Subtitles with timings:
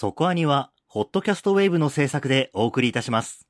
[0.00, 3.48] そこアニは、ホットキャストウェーブの制作でお送りいたします。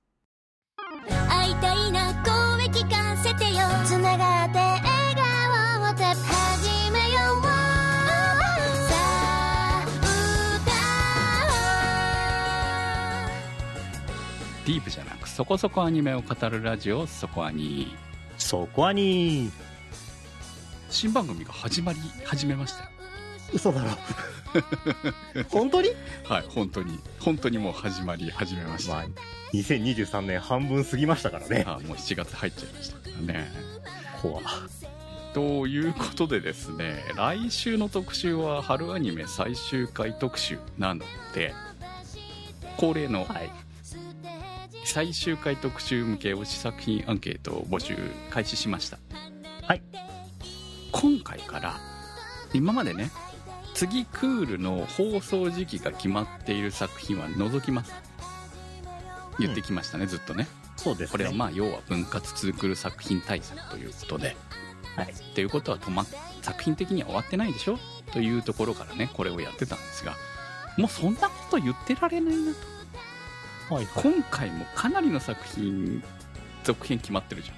[1.29, 3.67] 会いたいな声聞かせてよ。
[3.85, 4.83] つながって笑
[5.15, 7.51] 顔をて始めようさ
[8.95, 9.85] あ
[10.57, 10.73] 歌
[14.65, 17.95] ディープじゃなくそこそこアニメを語るラジオそこアニ
[18.39, 19.53] そこアニ
[20.89, 22.98] 新番組が始まり始めましたよ
[23.53, 23.91] 嘘だろ。
[25.51, 25.91] 本当に？
[26.25, 26.99] はい本当に。
[27.21, 29.07] 本当にもう始まり始めました、まあ、
[29.53, 31.65] 2023年半分過ぎましたからね。
[31.67, 33.53] あもう7月入っちゃいましたからね。
[34.23, 34.41] 怖。
[35.35, 41.05] ということでですね来週の特集は春アニメ最終回特集なの
[41.35, 41.55] で
[42.77, 43.51] 恒例のはい。
[44.85, 47.95] 最終回特集向け推し作品アンケートを募集
[48.31, 48.99] 開始しました。
[49.63, 49.83] はい。
[50.93, 51.79] 今回から
[52.55, 53.11] 今までね
[53.79, 57.95] 次クールの放送時期が決まっている作品は除きます。
[59.39, 60.49] 言ってきましたね、ずっとね。
[60.77, 61.13] そうですね。
[61.13, 64.37] これはまあ要は分割ツークル作品対策ということで。
[64.97, 65.13] はい。
[65.13, 66.07] っていうことは止まっ
[66.43, 67.79] 作品的には終わってないでしょ？
[68.13, 70.17] というところからねこれをやってたんですが。
[70.77, 72.53] もうそんなこと言ってられないな
[73.69, 73.75] と。
[73.77, 76.03] はいは今回もかなりの作品
[76.65, 77.58] 続編決まってるじゃな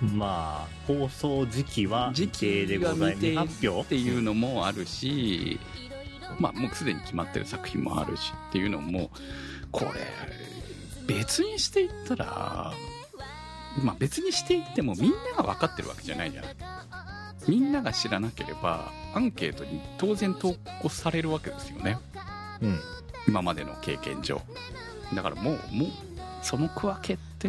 [0.00, 3.54] まあ、放送時期は時未定で期がございます。
[3.54, 5.58] 発表っていうのもあるし、
[6.38, 9.10] まあもうすでに決まってる作品もあるしっていうのも
[9.70, 9.90] これ
[11.06, 12.72] 別にしていったら
[13.82, 16.56] まあ別にしていってもみんなが分かってるわけじゃないじゃない
[17.48, 21.98] みんなが知らなければアンケートに当然投稿されるわけですよね
[22.60, 22.80] うん。
[23.28, 24.40] 今までの経験上
[25.14, 25.88] だからもうもう
[26.42, 27.48] その区分けって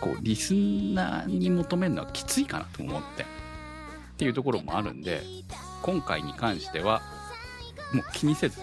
[0.00, 3.26] こうリスナーに求めるのはきついかなと思ってっ
[4.16, 5.22] ていうところもあるんで
[5.82, 7.02] 今回に関しては
[7.92, 8.60] もう気にせず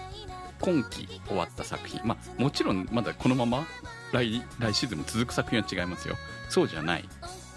[0.60, 3.66] 今期終わった作品まあもちろんまだこのまま
[4.12, 6.16] 来来シーズンも続く作品は違いますよ
[6.48, 7.08] そうじゃない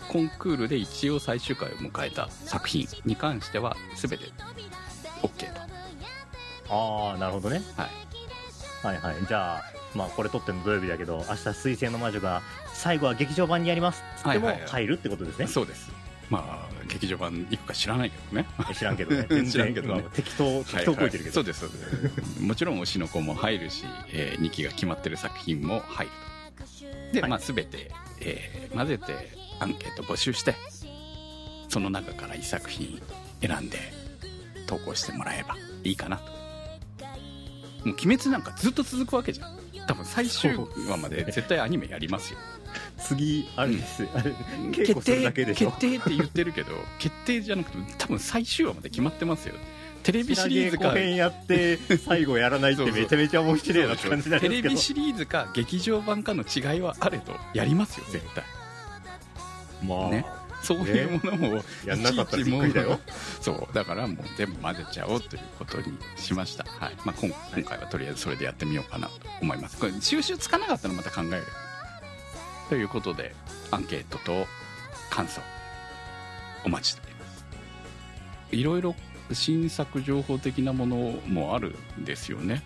[0.09, 4.25] コンクールで一応最終回を迎えた作品に関しては全て
[5.21, 5.71] OK と
[6.71, 7.61] ああ、なるほどね。
[7.75, 7.89] はい
[8.85, 9.25] はいはい。
[9.27, 9.63] じゃあ、
[9.95, 12.41] まあこれ撮ってるの土曜日だけど、明日水星の魔女が
[12.73, 14.03] 最後は劇場版にやります。
[14.15, 14.69] っつってもはいはいはい。
[14.71, 15.47] 入るってことですね。
[15.47, 15.91] そうです。
[16.29, 18.47] まあ劇場版行くか知らないけどね。
[18.73, 19.25] 知らんけどね。
[19.29, 19.49] 全然。
[19.49, 19.99] 知らんけどね。
[19.99, 21.33] 今適当、適当こいてるけど。
[21.35, 22.41] そうですそうです。
[22.41, 26.11] もちろん推しの子も入るし、え2期が決まってる作品も入る
[26.57, 27.13] と。
[27.13, 27.29] で、はい。
[27.29, 27.91] まあ全て、
[28.21, 30.55] えー混ぜてアンケート募集して
[31.67, 33.01] その中から1作品
[33.41, 33.77] 選んで
[34.65, 36.31] 投稿してもらえばいいかなと。
[37.83, 42.39] もう鬼滅なんかずっと続くわけじゃん多分最終話まで絶対アニメやりますよ。
[42.97, 44.07] 次、あれです。
[44.13, 44.31] あれ、
[44.71, 45.71] 稽古するだけでしょ。
[45.71, 45.79] 決。
[45.79, 49.55] 定って言ってるけど決定じゃなくて多分最終話まで決まってますよ。
[50.03, 54.69] テレビシリーズか後編やって、最後やらないってめちゃめちゃ面白いなって感じになりテますけど。
[54.69, 58.43] レビシリーズか劇場版かの違いはあれどやりますよ絶対。
[59.83, 60.25] まあ、ね
[60.61, 62.99] そういうものもやんなかったらびっくりだよ。
[63.41, 66.95] そうだからもう全部混ぜちゃおうということにしました、はい。
[67.05, 69.77] まあ、今今回はとりあえずそれでやってみようかなと思います。
[69.77, 71.43] これ収集つかなかったらまた考える。
[72.69, 73.35] ということで
[73.71, 74.47] アンケートと
[75.09, 75.41] 感想
[76.63, 77.45] お待ちしております。
[78.51, 78.95] いろいろ
[79.33, 80.95] 新作情報的なもの
[81.27, 82.63] もあるんですよね。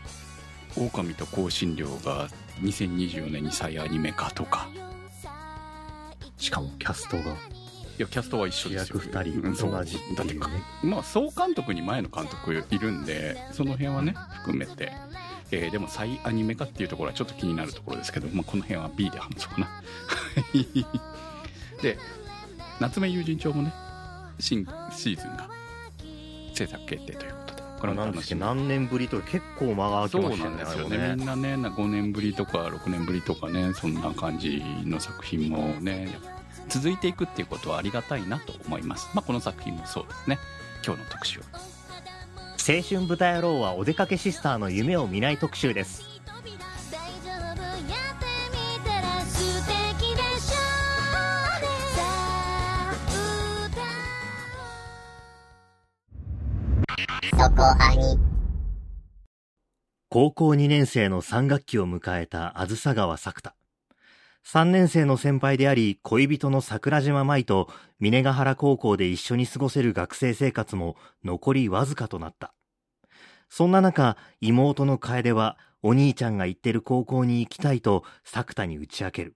[0.75, 2.27] 狼と香辛料が
[2.61, 4.67] 2024年に再アニメ化とか。
[6.37, 7.25] しかもキャストがい
[8.01, 8.99] やキャストは一緒ですよ。
[8.99, 9.71] 主役二人うんそう。
[9.71, 10.15] 同じっていうね。
[10.15, 10.49] だってか
[10.83, 14.91] まあ総監督に前の監督いるんでその辺はね含めて、
[15.51, 19.83] えーでも再アニメ化っていうところはちょっと気になるところですけど、まあ、この辺は B で話そうかな。
[21.81, 21.97] で
[22.79, 23.73] 夏目友人帳もね
[24.39, 25.49] 新シーズンが
[26.53, 28.39] 制作決定ということでこれも楽しみ。
[28.39, 31.15] 何年ぶりと結構間がそう空きましたよね、なんですよね。
[31.15, 36.17] みんなねな5年ぶりとか6年ぶりとかねそんな感じの作品もね
[36.69, 40.39] 続いていくっていうことはありがたいなと思いますまあこの作品もそうですね
[40.85, 41.45] 今日の特集は
[42.67, 46.03] 青春豚野郎はお出かけシスターの夢を見ない特集です。
[60.09, 63.64] 高校2年生の3学期を迎えたあずさ川作太。
[64.47, 67.67] 3年生の先輩であり、恋人の桜島舞と
[67.99, 72.53] 峰ヶ原高校で一緒に過ごせる学生生活も残りわずかとなった。
[73.49, 79.35] そんな中、妹の楓はお兄ちゃんが行ってる高校に行きたいと作太に打ち明ける。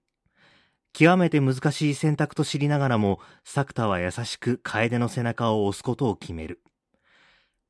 [0.92, 6.62] 極めて難しい選択と知りながらも、作太は優しく楓の背中を押すことを決める。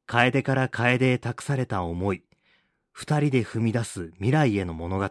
[0.05, 2.23] 楓から楓へ託された思い。
[2.93, 5.09] 二人で踏み出す未来への物語。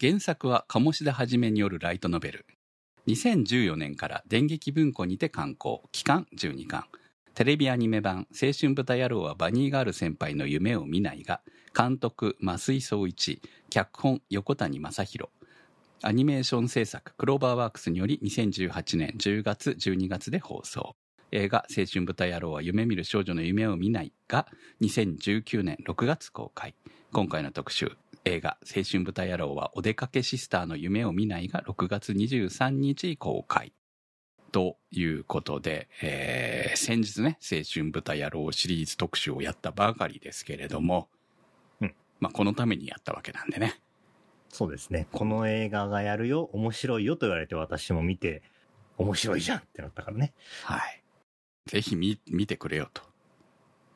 [0.00, 2.46] 原作は鴨志田はじめによるライトノベル。
[3.06, 6.86] 2014年から電撃文庫にて刊行、期間12巻。
[7.34, 11.42] テレビアニメ版、青春豚野郎はバニーガール先輩の夢を見ないが、
[11.76, 15.30] 監督、増井総一、脚本、横谷正宏。
[16.02, 20.96] アニメーション制作、クローバーワークスにより2018年10月、12月で放送。
[21.36, 24.46] 映画、青春豚野郎は夢見る少女の夢を見ないが、
[24.82, 26.76] 2019年6月公開。
[27.12, 33.72] 今回の特集、映画、青春豚野郎はお出かけシスターの夢を見ないが6月23日公開。
[34.52, 41.08] ということで、えー先日ね、青春豚野郎シリーズ特集をやったばかりですけれども、
[41.80, 43.80] うんまあ、このためにやったわけなんでね。
[44.50, 45.08] そうですね。
[45.10, 48.44] この映画がやるよ、面白いよと言われて私も見て、
[48.98, 50.32] 面白いじゃんってなったからね。
[50.62, 51.03] はい。
[51.66, 53.02] ぜひ見、見てくれよと。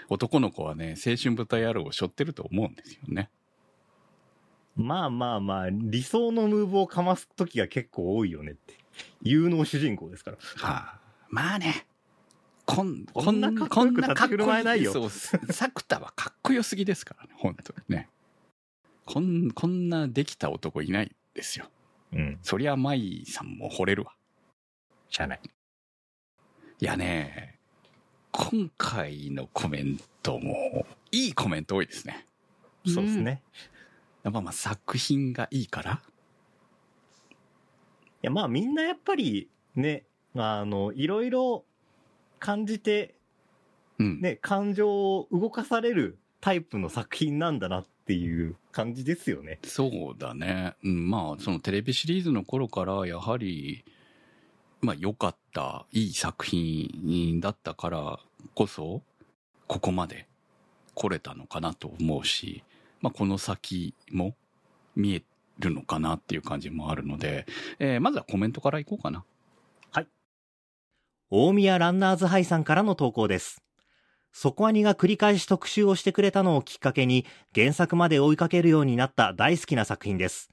[0.08, 3.30] 男の子はね、青春豚野郎を背負ってると思うんですよね。
[4.74, 8.74] まあまあまあ、理想のムーブをかます時が結構多いよねって。
[9.22, 10.36] 有能主人公ですから。
[10.36, 10.40] は
[10.94, 11.86] あ、まあね。
[12.64, 18.08] こん、こんなかっこよく立ち振る舞えないよそう、作田はかっこよすぎですからね、本当にね。
[19.06, 21.66] こん、こんなできた男いないですよ。
[22.12, 22.38] うん。
[22.42, 24.12] そりゃ舞さんも惚れるわ。
[25.08, 25.40] しゃあない。
[26.80, 27.57] いやね、
[28.40, 32.24] 今回のコメントも、いいコメント多いですね。
[32.86, 33.42] そうですね。
[34.22, 36.00] やっぱまあ作品がいいから
[37.24, 37.34] い
[38.22, 40.04] や、まあみんなやっぱりね、
[40.36, 41.64] あの、いろいろ
[42.38, 43.16] 感じて、
[43.98, 44.20] うん。
[44.20, 49.58] ね、感情を動かされるタイプの作品なんだなっていう感じですよね。
[49.64, 50.74] そうだね。
[50.84, 53.84] うん、まあ、そのテレビシリーズの頃から、やはり、
[54.80, 58.20] まあ、良かった、いい作品だったから
[58.58, 59.02] こそ、
[59.68, 60.26] ここまで
[60.94, 62.64] 来れたのかなと思うし、
[63.00, 64.34] まあ、この先も
[64.96, 65.22] 見え
[65.60, 67.46] るのかなっていう感じもあるので、
[67.78, 69.24] えーまずはコメントからいこうかな。
[69.92, 70.08] はい
[71.30, 73.62] 大宮ランナーズハイさんからの投稿です。
[74.32, 80.50] そこアニが繰り返し特集をしてくれたのをきっかけに、原作まで追いかけるようになった大好きな作品です。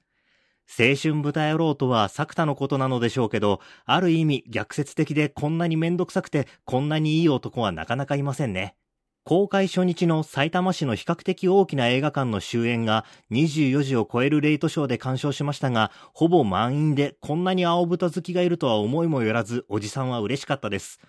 [0.66, 8.76] 青春豚野郎とは作田のことなのでしょうけど、ある意味逆説的でこんなにめんどくさくてこんなにいい男はなかなかいませんね。
[9.24, 21.00] 公開初日の埼玉市の比較的大きな映画館の終演が24時を超えるレイトショーで鑑賞しましたが、ほぼ満員でこんなに青豚好きがいるとは思いもよらず、おじさんは嬉しかったです。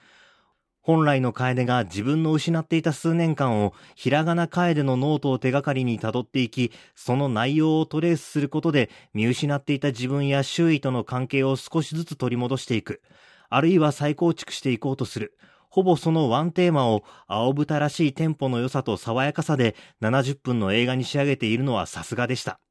[0.87, 13.01] 本来の楓が自分の失っていた数年間をひらがな楓のノートを手がかりに辿っていき、その内容をトレースすることで見失っていた自分や周囲との関係を少しずつ取り戻していく。
[13.49, 15.37] あるいは再構築していこうとする。
[15.67, 22.61] ほぼそのワンテーマを青豚らしいテンポの良さと爽やかさで70分の映画に仕上げているのはさすがでした。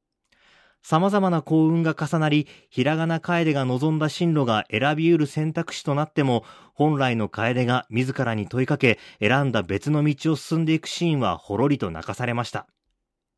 [0.89, 12.67] 様々な幸運が重なり、ひらがな楓が望んだ進路が選び得る選択肢となっても、本来の楓が自らに問いかけ、選んだ別の道を進んでいくシーンはほろりと泣かされました。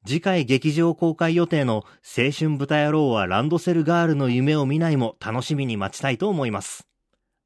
[0.05, 6.87] 次回劇場公開予定の青春豚野郎はランドセルガールの夢を見ないも楽しみに待ちたいと思います。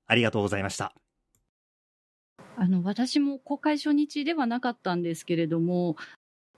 [0.05, 0.93] ありがとうございました。
[2.57, 5.95] あの、私も公開初日ではなかったんですけれども、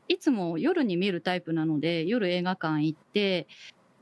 [0.07, 3.48] いつも夜に見るタイプなので、夜映画館行って、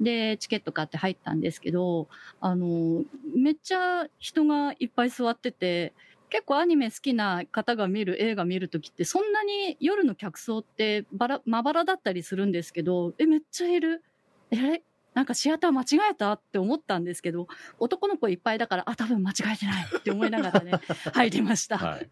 [0.01, 3.03] で、チケット買って入ったんですけど、あの、
[3.35, 5.93] めっちゃ人がいっぱい座ってて、
[6.29, 14.03] 結構アニメ好きな方が見る映画見るときって、そんなに夜の客層ってばら、まばらだったりするんですけど、え、めっちゃいる。
[14.51, 14.81] え、
[15.13, 17.47] なんかシアター間違えたって思ったんですけど、
[17.79, 20.71] 男の子いっぱいだから、あ、多分間違えてないって思いながらね、
[21.13, 21.77] 入りました。
[21.77, 22.09] はい。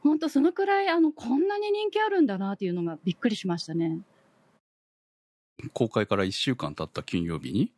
[0.00, 4.00] 本当そのくらい、あの、こんなに人気あるんだなっていうのがびっくりしましたね。
[5.72, 7.72] 公開から1週間経った金曜日に、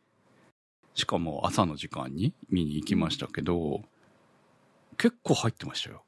[0.93, 3.83] しかも朝の時間に見に行きましたけど、
[4.97, 6.03] 結構入ってましたよ。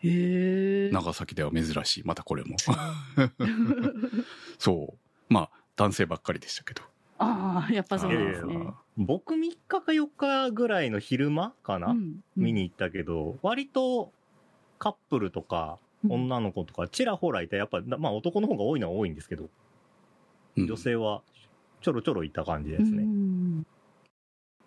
[0.00, 0.90] へえ。
[0.92, 2.02] 長崎では珍しい。
[2.04, 2.56] またこれも。
[4.58, 4.98] そう。
[5.32, 6.82] まあ、男性ばっかりでしたけど。
[7.18, 8.68] ああ、やっぱそうなんですね。
[8.96, 14.12] 僕3日か4日ぐらいの昼間かな、うん見に行ったけど、割と
[14.78, 19.48] カップルとかうん女の子とかちらほらいて、やっぱ、まあ男の方が多いのは多いんですけど、
[20.56, 21.22] うん女性は
[21.80, 23.02] ちょろちょろいた感じですね。
[23.02, 23.66] うん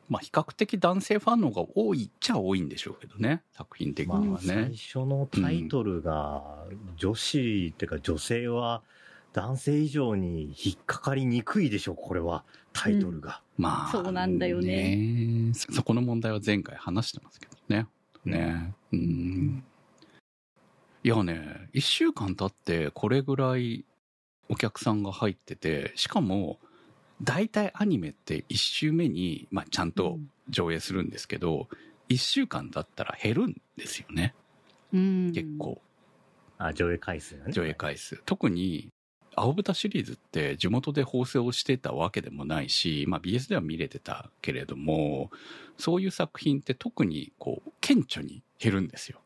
[0.10, 3.44] まあ、比較的男性ファンの方が多いっちゃ多いんでしょうけどね。
[3.52, 4.76] 作品的にまあはね最。
[4.76, 8.84] 初のタイトルが、女子っていうか女性は
[9.38, 12.44] 男性以上に引っかかりにくいでしょ、これは。
[12.74, 13.44] タイトルが。
[13.56, 13.92] まあ。
[13.92, 17.86] そうなんだよねそそこの問題は前回話してますけどね。
[18.26, 18.74] ね。
[18.92, 19.64] うん。
[21.04, 23.86] いやね、一週間経ってこれぐらい
[24.50, 26.58] お客さんが入っててしかも
[27.22, 30.18] 大体アニメって1週目に、まあ、ちゃんと
[30.50, 31.68] 上映するんですけど、
[32.10, 34.34] 1週間だったら減るんですよね
[34.94, 35.80] うん結構
[36.58, 37.54] あ、上映回数がね。
[37.54, 38.90] 上映回数特に
[39.40, 45.30] 青豚シリーズって地元で放送してたわけでもないし、まあ、BS では見れてたけれども
[45.78, 49.20] そういう作品って特にこう顕著に減るんですよ。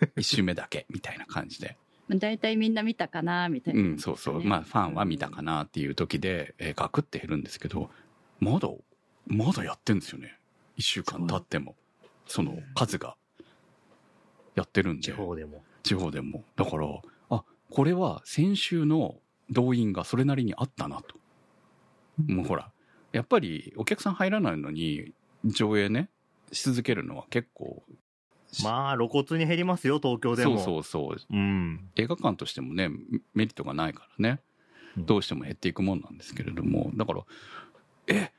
[0.16, 1.78] 1週目だけみたいな感じで。
[2.08, 4.44] まあ大体みんな見たかなみたいうな、んそうそう。
[4.44, 7.90] まあファンは見たかなっていう時で、えーガクって減るんですけど
[8.40, 8.68] まだ
[9.26, 10.38] まだやってんですよね。
[10.76, 11.74] 1週間経っても。
[12.26, 13.16] その数が
[14.54, 15.04] やってるんで。
[15.04, 15.64] 地方でも。
[15.82, 16.44] 地方でも。
[16.56, 16.86] だから
[17.30, 19.16] あこれは先週の
[19.50, 21.16] 動員がそれなりにあったなと。
[22.26, 22.70] もうほら
[23.12, 25.12] やっぱりお客さん入らないのに
[25.44, 26.10] 上映ね
[26.52, 27.82] し続けるのは結構
[28.62, 30.60] まあ、露骨に減りますよ、東京でそうも。
[30.60, 31.16] そうそう。
[31.30, 31.90] うん。
[31.96, 32.88] 映画館としてもね
[33.34, 34.40] メリットがないからね。
[34.96, 35.06] うん。
[35.06, 36.90] どうしても減っていくもんなんですけれども。
[36.94, 37.22] だから
[38.06, 38.32] え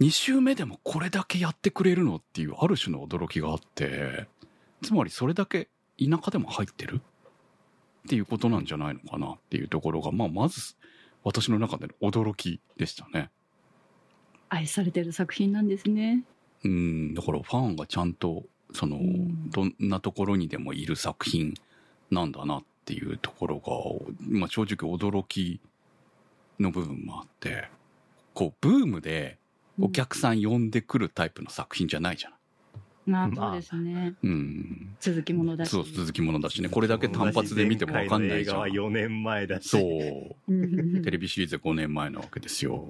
[0.00, 4.26] 2週目でもこれだけやってくれるのっていうある種の驚きがあって。
[4.82, 5.68] つまりそれだけ
[5.98, 7.00] 田舎でも入ってる？
[8.06, 10.74] っていうことなんじゃないのかなっていうところが、まあ、まず
[11.24, 13.30] 私の中での驚きでしたね。
[14.48, 16.24] 愛されてる作品なんですね
[16.62, 18.44] うんだからファンがちゃんと
[18.74, 21.54] そのうんどんなところにでもいる作品
[22.10, 23.72] なんだなっていうところが、
[24.20, 25.60] まあ、正直驚き
[26.60, 27.68] の部分もあって
[28.34, 29.38] こうブームで
[29.80, 32.38] お客さん呼んでくるタイプの作品じゃないじゃない。
[33.06, 34.14] まあまあそうですね。
[34.22, 35.70] うん、続きものだし。
[35.70, 36.68] そう続きものだしね。
[36.68, 38.56] これだけ単発で見ても分かんないじゃん。
[38.56, 39.68] 映画は4年前だし。
[39.68, 40.52] そう。
[40.52, 40.66] う
[41.00, 41.02] ん。
[41.02, 42.86] テレビシリーズ5年前なわけですよ。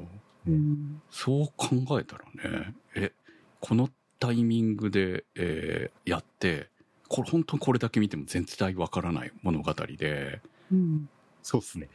[0.46, 1.00] うん。
[1.10, 3.12] そう考えたらねえ
[3.60, 3.88] この
[4.18, 6.68] タイミングで、えーやって
[7.08, 10.40] これ本当にこれだけ見ても全体わからない物語で。
[10.70, 11.08] うん。
[11.42, 11.88] そうっすね。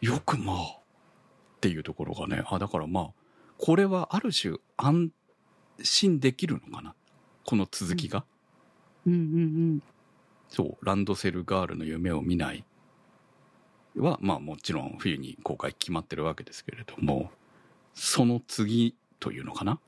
[0.00, 3.08] よくまあっていうところがねあだからまあ
[3.58, 5.10] これはある種安
[5.82, 6.94] 心できるのかな？
[7.44, 8.24] この続きが、
[9.06, 9.12] うん。
[9.12, 9.82] うん
[10.48, 10.84] そう。
[10.84, 12.64] ランドセルガールの夢を見ない。
[13.96, 17.30] はまあもちろん冬に公開決まってるわけですけれども
[17.94, 19.80] その次というのかな？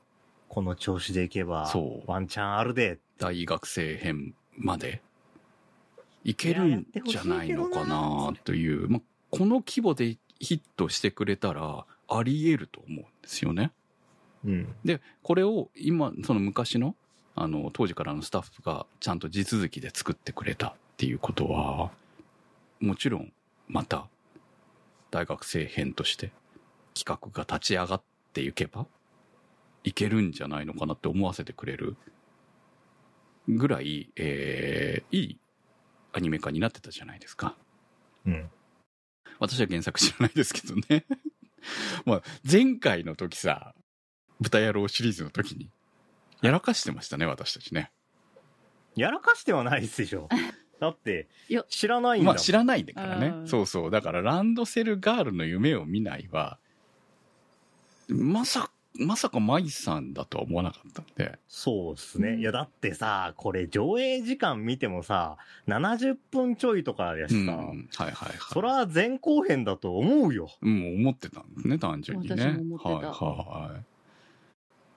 [0.47, 2.11] この調子でいけば、そう。
[2.11, 2.97] ワンチャンあるで。
[3.19, 5.01] 大学生編まで。
[6.23, 8.33] いけるんじゃないのかな。
[8.45, 13.71] という、まあ、この規模でヒットしてくれたらあり得ると思うんですよね。
[14.45, 14.75] うん。
[14.83, 16.95] でこれを今その昔の
[17.35, 21.91] あの当時からのスタッフがちゃんと地続きで作ってくれたっていうことは
[22.81, 23.31] もちろん
[23.67, 24.07] また
[25.11, 26.31] 大学生編として
[26.93, 28.01] 企画が立ち上がっ
[28.33, 28.85] ていけば
[29.83, 31.95] いけるんじゃないのかなって思わせてくれる
[33.47, 35.39] ぐらい、えーいい
[36.11, 37.55] アニメ化になってたじゃないですか。
[38.25, 38.49] うん。
[39.39, 41.05] 私は原作知らないですけどね。
[42.05, 43.73] まあ、前回の時さ、
[44.39, 45.69] 豚野郎シリーズの時に、
[46.41, 47.91] やらかしてましたね、私たちね。
[48.95, 50.29] やらかしてはないですでしょ。
[50.79, 52.27] だっていや、知らないんだ。
[52.31, 53.31] まあ、知らないんだからねう。
[53.41, 53.91] んそうそう。
[53.91, 56.57] だから、ランドセルガールの夢を見ないは、
[58.07, 61.37] まさ、まさか舞さんだとは思わなかったんで。
[61.47, 62.37] そうっすね。
[62.37, 67.57] いや、だってさ、これ上映時間見てもさ、70分ちょいとかやうしさ、ん。
[67.57, 68.37] はいはいはい。
[68.51, 70.49] そら前後編だと思うよ。
[70.61, 72.35] うん、思ってたんですね、単純にね。
[72.35, 73.85] 私も思ってたはいはい。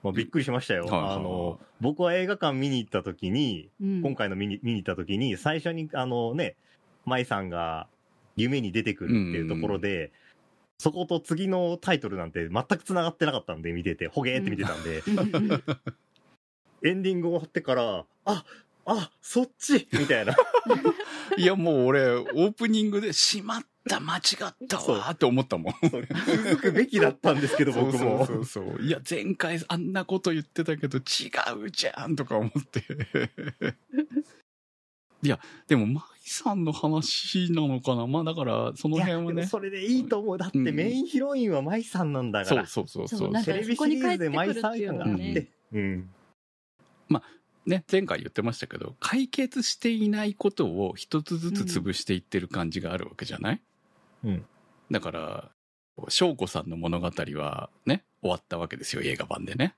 [0.03, 0.85] まあ、びっくりしましたよ。
[0.85, 1.15] はいはいはい。
[1.15, 4.01] あの、僕は映画館見に行った時に、うん。
[4.01, 6.55] 今回の見に見に行った時に、最初にあのね、
[7.05, 7.87] 舞さんが
[8.35, 10.11] 夢に出てくるっていうところで、
[10.77, 15.01] そこと次のタイトルなんて全く繋がってなかったんで見てて、ほげーって見てたんで、
[16.85, 18.43] エンディング終わってから、あ、
[18.85, 20.35] あ、そっちみたいな。
[21.37, 25.73] いや、もう俺、オープニングで、しまった、間違ったわーって思ったもん。
[25.89, 28.25] そう続くべきだったんですけど、僕も。
[28.25, 31.01] そうそうそうそういや前回あんなこと言ってたけど違
[31.65, 32.83] うじゃんとか思って
[35.23, 40.37] いやでも舞さんの話なのかなまあだからその辺はねでもそれでいいと思う。
[40.37, 42.65] だってうんメインヒロインは舞さんなんだから。
[42.65, 45.47] そうそうそうそそううなんかテレビシリーズで舞さん感があって。
[45.73, 46.09] うん。
[47.65, 53.61] ね前回言ってましたけど解決していないことを一つずつ潰していってる感じがあるわけじゃない、
[54.23, 54.45] うん。
[54.91, 55.51] だから
[56.09, 59.75] 翔子さんの物語はね終わったわけですよ映画版でね。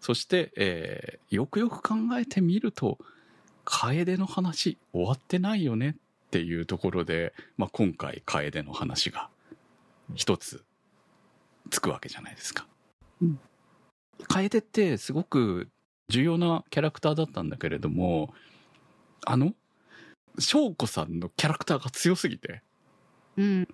[0.00, 2.98] そして、えーよくよく考えてみると
[3.64, 9.30] 楓の話終わってないよねっていうところで、まあ、今回楓の話が
[10.14, 10.62] 一つ
[11.70, 12.66] つくわけじゃないですか。
[13.22, 13.40] うん。
[14.28, 15.68] 楓ってすごく
[16.08, 18.34] 重要なキャラクターだったんだけれども
[19.24, 19.54] あの
[20.38, 22.62] 翔子さんのキャラクターが強すぎて
[23.36, 23.68] うん。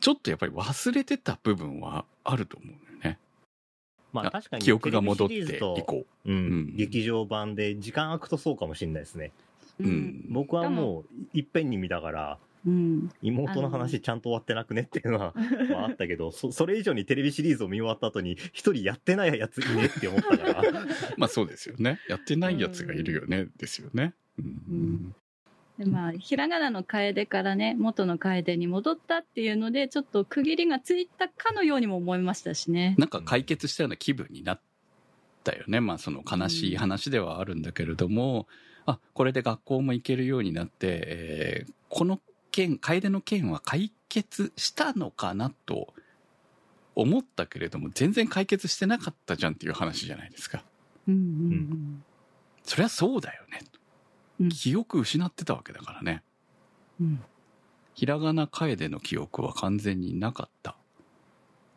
[0.00, 3.18] ちょっとやっぱり忘れてた部分はあると思うんだよね。
[3.18, 6.06] あまあ確かに記憶が戻って以降。
[6.24, 9.32] うんうん劇場版で時間空くとそうかもしれないですね。
[9.78, 11.04] うん僕はもう
[11.34, 13.10] いっぺんに見たから、うん。
[13.22, 15.32] 妹の話ちゃんと終わってなくねっていうのは、
[15.70, 20.62] まあ、あったけど、そそれ以上にテレビシリーズを見終わった後に、一人やってないやついねって思ったから、
[21.16, 22.00] まあそうですよね。
[22.08, 24.14] やってないやつがいるよね、ですよね。
[24.38, 25.14] うん
[25.78, 32.94] でまあ、ひらがなの楓からね、元の楓に戻ったっていうので、ちょっと区切りがついたかのようにも思いましたしね。
[32.98, 34.60] なんか解決したような気分になっ
[35.44, 35.80] たよね。
[35.80, 38.46] まあその悲しい話ではあるんだけれども、
[38.86, 45.94] あ、これで学校も行けるようになって、えーこの件、楓の件は解決したのかなと
[46.94, 50.64] 思ったけれども、全然解決してなかったじゃんっていう話じゃないですか。
[51.06, 52.04] うんうん
[52.64, 53.60] そりゃそうだよね。
[53.62, 53.75] うん
[54.50, 56.22] 記憶失ってたわけだからね。
[57.00, 57.24] うん。
[57.94, 60.76] ひらがな楓の記憶は完全になかった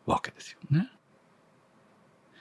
[0.06, 0.90] わけですよね。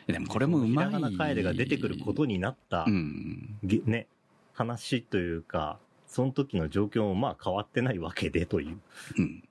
[0.08, 0.88] でもこれもうまい。
[0.88, 3.58] ひらがな楓が出てくることになった、うん。
[3.64, 4.08] げね、
[4.54, 8.80] 話というか、その時の状況もまあ変わってないわけでという。
[9.18, 9.44] うん。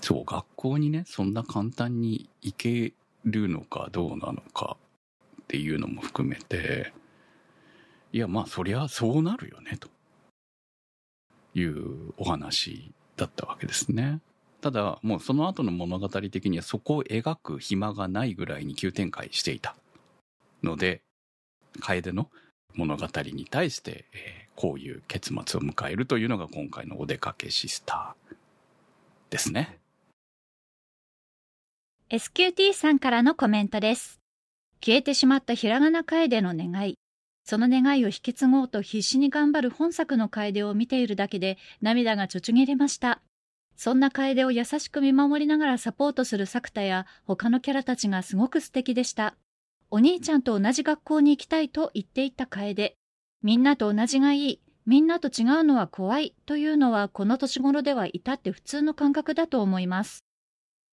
[0.00, 2.92] そう、学校にね、そんな簡単に行け
[3.24, 4.76] るのかどうなのか
[5.42, 6.92] っていうのも含めて、
[8.12, 9.88] いや、まあ、そりゃそうなるよね、と
[11.54, 14.20] いうお話だったわけですね。
[14.60, 19.76] ただ、もうその後の物語的にはそこを描く暇がないぐらいに急展開していた
[20.62, 21.02] ので、
[21.80, 22.28] 楓の
[22.74, 28.34] 物語に対して、えーこういう結末を迎えるというのが今回のお出かけシスター
[29.30, 29.78] ですね。
[32.10, 34.18] SQT さんからのコメントです。
[34.84, 36.96] 消えてしまったひらがな楓の願い。
[37.48, 43.22] その願いを引き継ごうと必死に頑張る本作の楓を見ているだけで涙がちょちょぎれました。
[43.74, 49.34] そんな楓を優しく見守りながらサポートする作田や他のキャラたちがすごく素敵でした。
[49.90, 52.96] お兄ちゃんと同じ学校に行きたいと言っていた楓。
[53.42, 54.60] みんなと同じがいい。
[54.84, 60.22] みんなと違うのは怖いというのはこの年頃では至って普通の感覚だと思います。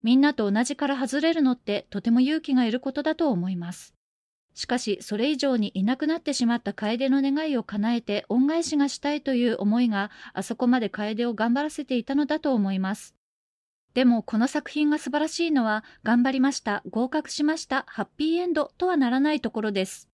[0.03, 3.93] みんなと同じから外れるのってとても勇気がいることだと思います。
[4.55, 13.15] しかし、それ以上にいなくなってしまった楓の願いを叶えて恩返しがしたいという思いがあそこまで楓を頑張らせていたのだと思います。
[13.93, 20.09] でも、この作品が素晴らしいのは、頑張りました、合格しました、ハッピーエンドとはならないところです。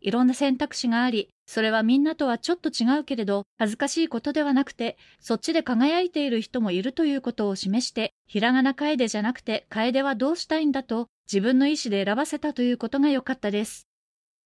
[0.00, 13.86] いろんな選択肢があり、それはみんなとはちょっと違うけれど、恥ずかしいことではなくて、そっちで輝いている人もいるということを示して、ひらがな楓じゃなくて、楓はどうしたいんだと、自分の意思で選ばせたということが良かったです。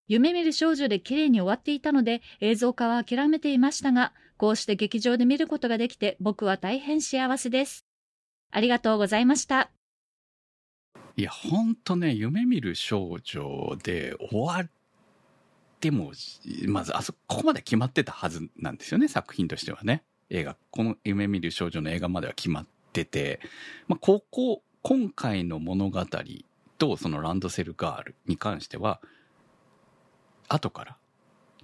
[0.08, 7.84] 夢見る少女で綺麗に終わっていたので、映像化は諦めていましたが、こうして劇場で見ることができて、僕は大変幸せです。
[8.50, 9.70] ありがとうございました。
[11.16, 14.68] いや、ほんとね、夢見る少女で終わ
[15.78, 16.12] っても、
[16.66, 20.02] まずあそこまで決まってたはずなんですよね、作品としてはね。
[20.28, 23.40] 映画、この夢見る少女の映画までは決まってて、
[23.86, 26.04] まあ、ここ、今回の物語
[26.78, 29.00] とそのランドセルガールに関しては、
[30.48, 30.96] 後から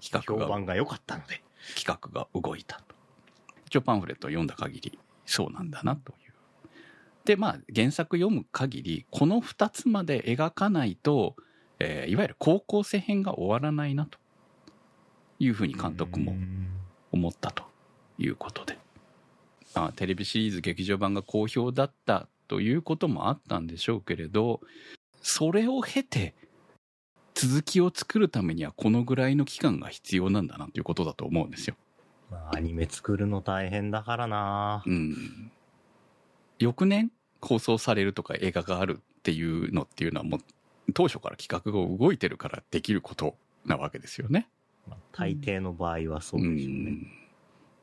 [0.00, 1.42] 企画が評判が良かったので。
[1.74, 2.94] 企画が動いたと。
[3.66, 6.35] 一応パンフレットを読んだ限り、そうなんだなという。
[7.24, 11.37] で、まあ、原作読む限り、この二つまで描かないと、
[11.85, 14.18] えーいわゆる高校生編が終わらないなと
[15.38, 16.35] いうふうに監督も
[17.12, 17.64] 思ったと
[18.18, 18.79] いうことで。
[19.75, 24.61] まあ、テレビシリーズ劇場版が好評だったということもあったんでしょうけれど、
[25.20, 26.35] それを経て、
[27.35, 31.75] 続きを作るためにはこのぐらいの期間が必要なんだなということだと思うんですよ。
[32.31, 35.51] まあ、アニメ作るの大変だからなうん。
[36.61, 40.40] 翌年放送されるとか映画があるっていうのっていうのはもう
[40.92, 44.49] 当初から企画が動いてるからできることなわけですよね。
[44.87, 46.90] まあ大抵の場合はそうでしょうね。
[46.90, 47.07] ん。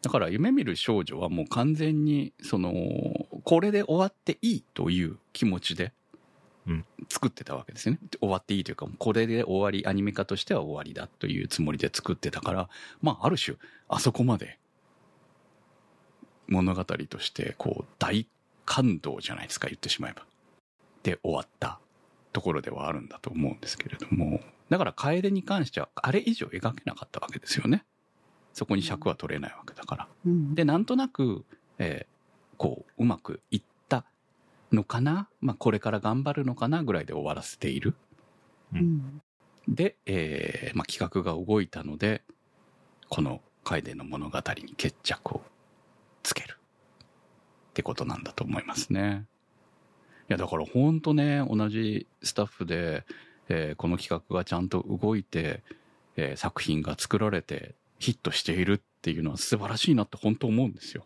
[0.02, 2.74] だから夢見る少女はもう完全にその
[3.44, 5.94] これで終わっていいという気持ちで
[6.68, 6.86] うん。
[7.10, 12.70] 作ってたわけですよね、終わっていいというかこれで終わりアニメ化としては終わりだというつもりで作ってたから
[13.02, 13.58] まあある種
[13.90, 14.60] あそこまで
[16.48, 18.28] 物語としてこう大
[18.66, 20.26] 感動じゃないですか言ってしまえば。
[21.04, 21.80] で終わった
[22.34, 24.40] ところではあるんだと思うんですけれども
[24.70, 27.84] だから楓に関してはあれ以上描けなかったわけですよね。
[28.54, 30.08] そこに尺は取れないわけだから。
[30.26, 30.56] うん。
[30.56, 31.46] でなんとなく、
[31.78, 32.12] えー
[32.58, 34.06] こううまくいった
[34.72, 37.96] のかな、まあ、これから頑張るのかなぐらいで終わらせている。
[38.72, 39.20] うん。
[39.68, 42.22] で、えーまあ、企画が動いたので
[43.10, 45.42] この楓の物語に決着を
[46.22, 46.60] つける
[47.72, 49.26] ってことなんだと思いますね。
[50.32, 53.04] いや、だから本当ね、同じスタッフで、
[53.50, 55.62] えーこの企画がちゃんと動いて、
[56.16, 61.04] えー作品が作られてヒットしているっていうのは素晴らしいなって本当思うんですよ。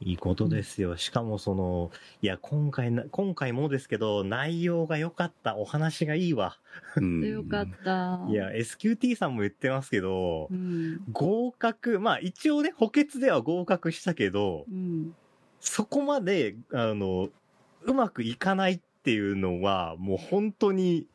[0.00, 0.96] いいことですよ。
[0.96, 1.90] しかもその、
[2.22, 5.56] いや、今回な、今回もですけど、内容が良かった。
[5.56, 6.56] お話がいいわ。
[6.96, 8.24] うんよかった。
[8.30, 11.04] いや、SQT さんも言ってますけどう、ん。
[11.12, 15.14] 合格、まあ一応ね、補欠では合格したけど、うん。
[15.60, 17.28] そこまで、あの、
[17.84, 21.06] うまくいかないっていうのは、もう本当に、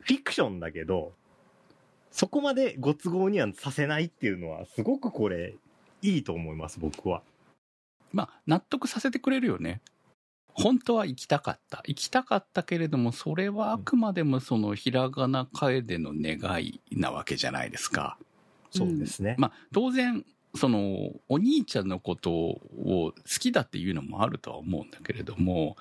[0.00, 1.12] フィクションだけど、
[2.10, 5.54] そこまでご都合にはさせないっていうのは、すごくこれ、
[6.02, 7.22] いいと思います、僕は。
[8.12, 9.80] まあ、納得させてくれるよね。
[10.52, 11.82] 本当は行きたかった。
[11.86, 18.18] 行きたかったけれども、それはあくまでもそのひらがな楓の願いなわけじゃないですか。
[18.70, 19.36] そうですね。
[19.38, 25.76] まあ、当然、その、お兄ちゃんのことを好きだっていうのもあるとは思うんだけれども、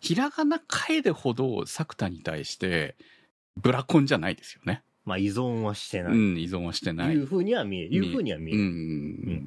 [0.00, 2.96] ひらがな楓ほど作田に対して、
[3.56, 4.82] ブラコンじゃないですよね。
[5.04, 6.12] まあ依存はしてない。
[6.12, 7.14] うん、依存はしてない。
[7.14, 7.94] いうふうには見える。
[7.94, 8.64] いうふうには見えうる。
[8.64, 8.66] ん。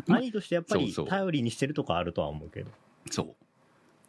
[0.07, 2.71] うん兄としてやっぱり頼りにしてるとこあるとは思うけど。
[3.11, 3.35] そ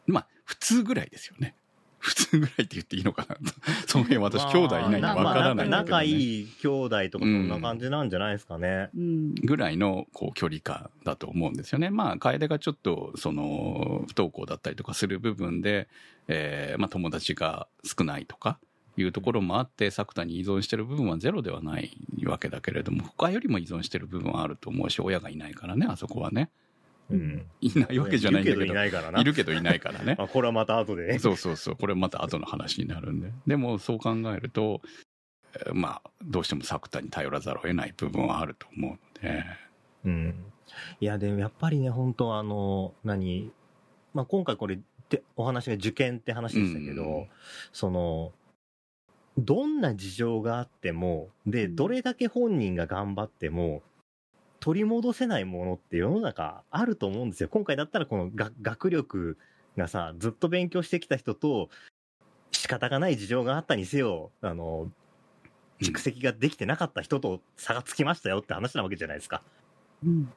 [0.06, 0.12] う。
[0.12, 1.54] まあ、普通ぐらいですよね。
[1.98, 3.36] 普通ぐらいって言っていいのかな
[3.86, 5.90] その辺私、兄弟いないんでわからないんだけど、ね。
[5.90, 8.90] 仲いい兄弟とかそんな感じなんじゃないですかね。
[8.96, 9.34] うん。
[9.34, 11.90] ぐらいのこう距離感だと思うんですよね。
[11.90, 15.88] まあ、楓がちょっと、その、不登校だったりとかする部分で、
[16.28, 18.58] えーまあ友達が少ないとか
[18.96, 26.50] いうところもあって、作田に依存してる部分はゼロではないわけだけれども、他よりも依存してる部分はあると思うし、親がいないからね、あそこはね。
[27.10, 27.46] うん。
[27.60, 29.20] いないわけじゃないんだけど、いるけどいないからな。
[29.20, 30.14] いるけどいないからね。
[30.18, 31.18] ま あこれはまた後でね。
[31.18, 31.76] そうそうそう。
[31.76, 33.32] これまた後の話になるんで。
[33.46, 34.82] でもそう考えると、
[35.54, 39.44] えーまあ、どうしても作田に頼らざるを得ない部分はあると思うので。
[40.04, 40.44] うん。
[41.00, 43.50] いや、でもやっぱりね、本当あの、何、
[44.12, 47.26] まあ今回これってお話が受験って話でしたけど、うん
[47.72, 48.32] その、
[49.38, 53.82] どんな事情があっても、で、うんどれだけ本人が頑張っても、
[54.60, 57.48] 取り戻せないものって世の中あると思うんですよ。
[57.48, 59.38] 今回だったらこのが学力
[59.76, 61.70] がさ、ずっと勉強してきた人と、
[62.52, 64.90] 仕方がない事情があったにせよ、あの、
[65.80, 69.42] 蓄積ができてなかった人と差がつきましたよって話なわけじゃないですか。
[70.04, 70.32] うん。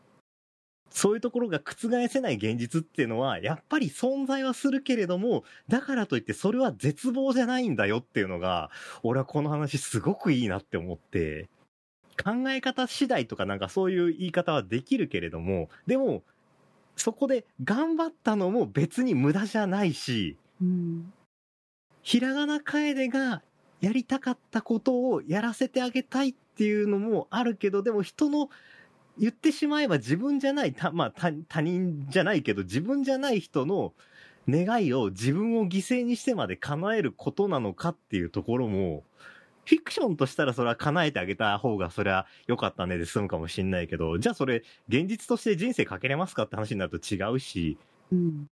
[0.92, 8.70] そういうところが覆せない現実っていうのは、やっぱり存在はするけれども、だからといってそれは絶望じゃないんだよっていうのが、
[9.02, 11.50] 俺はこの話すごくいいなって思って、
[12.24, 16.24] 考え方次第とかなんかそういう言い方はできるけれども、でも、
[16.96, 21.14] そこで頑張ったのも別に無駄じゃないし、うん。
[22.04, 23.42] ひらがな楓が
[23.80, 28.50] やりたかったことをやらせてあげたいっていうのもあるけど、でも人の
[29.18, 33.94] 言ってしまえば自分じゃない、たまあ他他人じゃないけど自分じゃない人の
[34.48, 39.04] 願いを自分を犠牲にしてまで叶えることなのかっていうところも、
[39.66, 47.78] フィクションとしたらそれは叶えてあげた方がそれは良かったねで済むかもしんないけど、じゃあそれ現実として人生かけれますかって話になると違うし、
[48.12, 48.48] うん。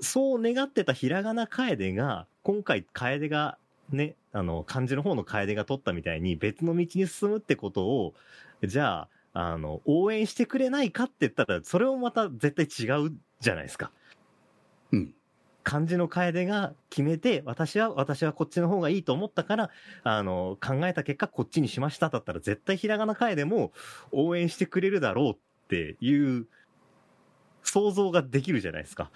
[0.00, 3.58] そう願ってたひらがな楓が、今回楓が
[3.90, 8.14] ね、あの、漢字の方の楓が取ったみたいに別の道に進むってことを、
[8.64, 13.90] じゃあ、あの、応援してくれないかって言ったら、それもまた絶対違うじゃないですか。
[15.68, 15.72] うん。
[15.72, 19.70] 漢字の楓が決めて、私は、私はこっちの方がいいと思ったから、
[20.02, 23.72] あの、考えた結果こっちにしましただったら絶対ひらがな楓も
[24.10, 25.36] 応援してくれるだろうっ
[25.68, 26.46] ていう
[27.62, 29.10] 想像ができるじゃないですか。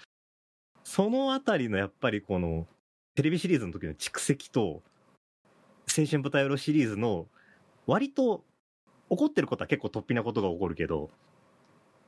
[0.83, 2.67] そのあたりのやっぱりこの、
[3.15, 4.81] テレビシリーズの時の蓄積と、
[5.95, 7.27] 青春舞台裏シリーズの、
[7.87, 8.43] 割と、
[9.09, 11.09] 起こってることは結構突飛なことが起こるけど、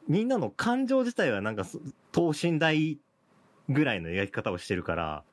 [0.08, 1.66] みんなの感情自体はなんか、
[2.12, 2.98] 等身大
[3.69, 5.23] ぐらいの描き方をしてるから、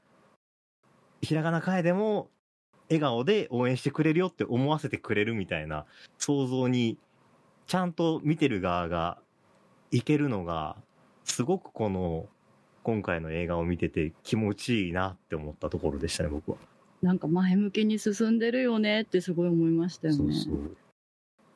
[1.21, 2.29] ひらがな楓も、
[2.89, 5.87] 笑顔で応援してくれるよって思わせてくれるみたいな
[6.19, 6.99] 想像に、
[7.67, 9.19] ちゃんと見てる側が
[9.91, 10.77] いけるのが、
[11.25, 12.29] すごくこの、
[12.83, 16.59] 今回の映画を見てて気持ちいいなって思ったところでしたね、僕は。
[17.01, 20.19] なんか前向きに進んでるよねってすごい思いましたよね。
[20.19, 20.77] そうそう。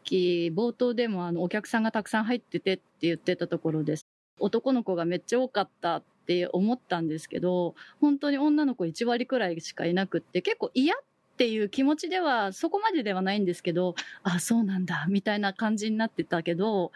[0.08, 4.06] 冒頭でもあのお客さんがたくさん入っててって言ってたところです。
[4.38, 10.98] 男の子がめっちゃ多かったっって思ったんですけど、本当に女の子1割くらいしかいなくって、結構嫌っ
[11.36, 16.90] ていう気持ちではそこまでではないんですけど、あ、そうなんだ、みたいな感じになってたけど、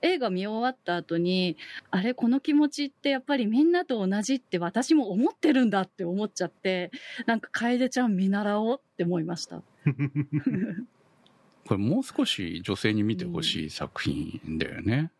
[0.00, 1.58] 映画見終わった後に、
[1.90, 6.90] あれ、この気持ちってやっぱりみんなと同じって私も思ってるんだって思っちゃって、
[7.26, 9.62] なんか楓ちゃん見習おうって思いました。
[11.66, 15.10] これもう少し女性に見てほしい作品だよね。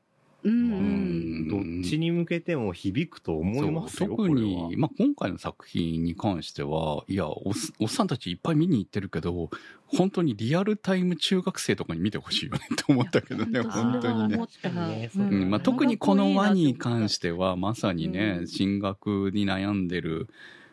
[0.49, 1.49] うん。
[1.49, 4.11] どっちに向けても響くと思いますよ。
[4.11, 8.07] 特に、まあ、今回の作品に関してはいやおっさん。
[8.07, 9.51] たちいっぱい見に行ってるけど
[9.87, 15.11] 本当にリアルタイム中学生とかに見てほしいよねって思ったけどね本当にね。
[15.47, 19.87] まあ、特にこの輪に関してはまさにね、進学に悩ん。
[19.87, 20.29] でる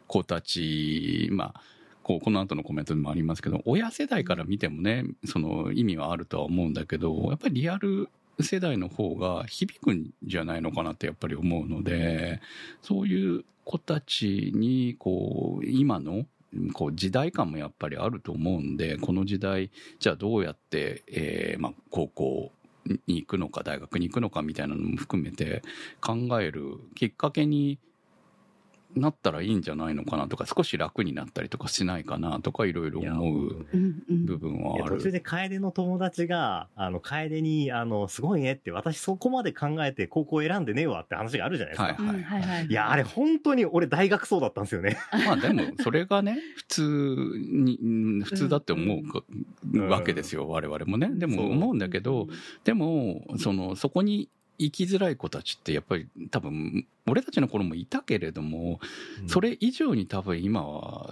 [0.08, 1.62] 子たち、まあ、
[2.04, 6.74] こうこの後のコメントでもありますけど親世代から見てもねその意味はあるとは思うん。
[6.74, 12.42] だけどやっぱりリアル世代の方が響くんじゃないのかなってやっぱり思うので
[12.82, 16.26] そういう子たちにこう今の
[16.74, 22.52] こう時代感もやっぱりあると思うんでこの時代じゃあどうやって、えーまあ、高校
[23.08, 25.62] に行くのか大学に行くのかみたいなのも含めて
[26.02, 27.80] 考えるきっかけに
[28.96, 33.66] なったらいいんじゃないのかなとか少し楽になったりとかしないかなとかいろいろ思う
[34.10, 34.98] 部分はある。
[34.98, 41.84] 途中で楓の友達が、あの、楓に、あの、すごいねって、私そこまで考えて高校選んでねえわって話があるじゃないですか。
[41.84, 44.98] はいうんはいはいいや、あれ本当に俺大学そうだったんですよね。
[45.26, 46.82] まあでも それがね普通
[47.38, 47.88] にう
[48.20, 49.24] ん普通だって思うか
[49.74, 51.10] うんわけですよ我々もね。
[51.14, 52.28] でも思うんだけど
[52.64, 58.80] でもそのそこに生きづらい子たちってやっぱり多分俺たちの頃もいたけれども
[59.28, 61.12] それ以上に多分今は、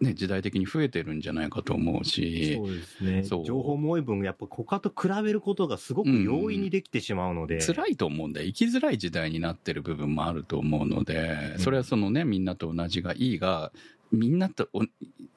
[0.00, 3.44] ね、時代的に増えてるんじゃないかと思うしそうですね。
[3.44, 7.60] 情報も多い分、やっぱ他と比べることがすごく容易にできてしまうので。
[7.60, 13.72] 辛いと思うんだよ生きづらい時代になってる部分もあると思うので、うんそれはそのねみんなと同じがいいが
[14.10, 14.88] みんなとお、ね、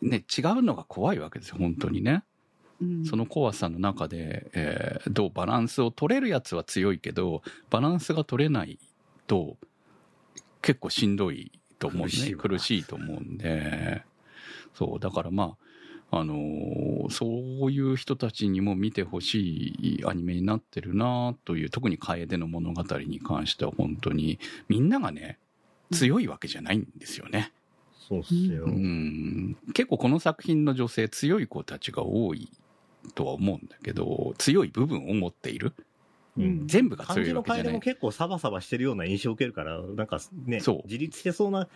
[0.02, 2.24] 違うのが怖いわけですよ本当にね。
[2.82, 3.06] うん。
[3.06, 8.80] その怖さの中で、えーどうバランスを取れるやつは強いけどバランスが取れない
[9.28, 9.58] と
[10.62, 12.42] 結構しんどいと思うね、苦しいわ。
[12.42, 14.04] 苦しいと思うんで。
[14.74, 15.56] そうだからま
[16.12, 17.26] ああのーそ
[17.68, 25.38] ういう人たちにも見てほしいアニメになってるなという特に楓の物語に関しては本当にみんながね
[25.92, 27.52] 強いわけじゃないんですよね。
[28.08, 28.66] そうっすよ。
[28.66, 29.56] うん。
[29.74, 32.50] 結構この作品の女性強い子たちが多い
[33.14, 35.74] とは思うんだけど強い部分を持っている。
[36.38, 36.68] うん。
[36.68, 37.64] 全部が漢字の強いわけじゃない。
[37.66, 41.68] 楓も結構サバサバしてるような印象を受けるから、なんかねそう、自立してそうな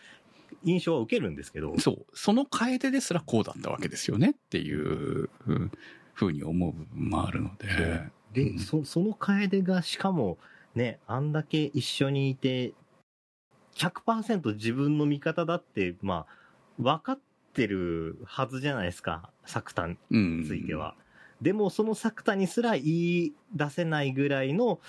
[0.63, 2.06] 印象は受けるんですけど、そう。
[2.13, 5.72] その楓ですらこうだったわけですよねっていううん
[6.13, 8.12] ふうに思う部分もあるので。
[8.34, 8.60] で、うん。
[8.60, 10.38] そその楓がしかも
[10.76, 12.74] ね、あんだけ一緒にいて、
[13.76, 17.20] 100%自分の味方だって、まあ、分かっ
[17.54, 20.96] てるはずじゃないですか、作田にうんついては。
[21.41, 24.80] でも、その作田にすら言い出せないぐらいの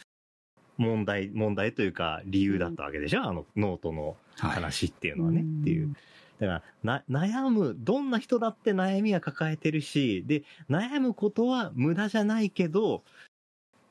[0.77, 5.95] 問題、問題というか理由だったわけでしょ、あのノートのはい話っていうのはね、っていう。
[6.41, 13.05] だからな、悩む、どんな人だって悩みは抱えてるし、で、悩むことは無駄じゃないけど、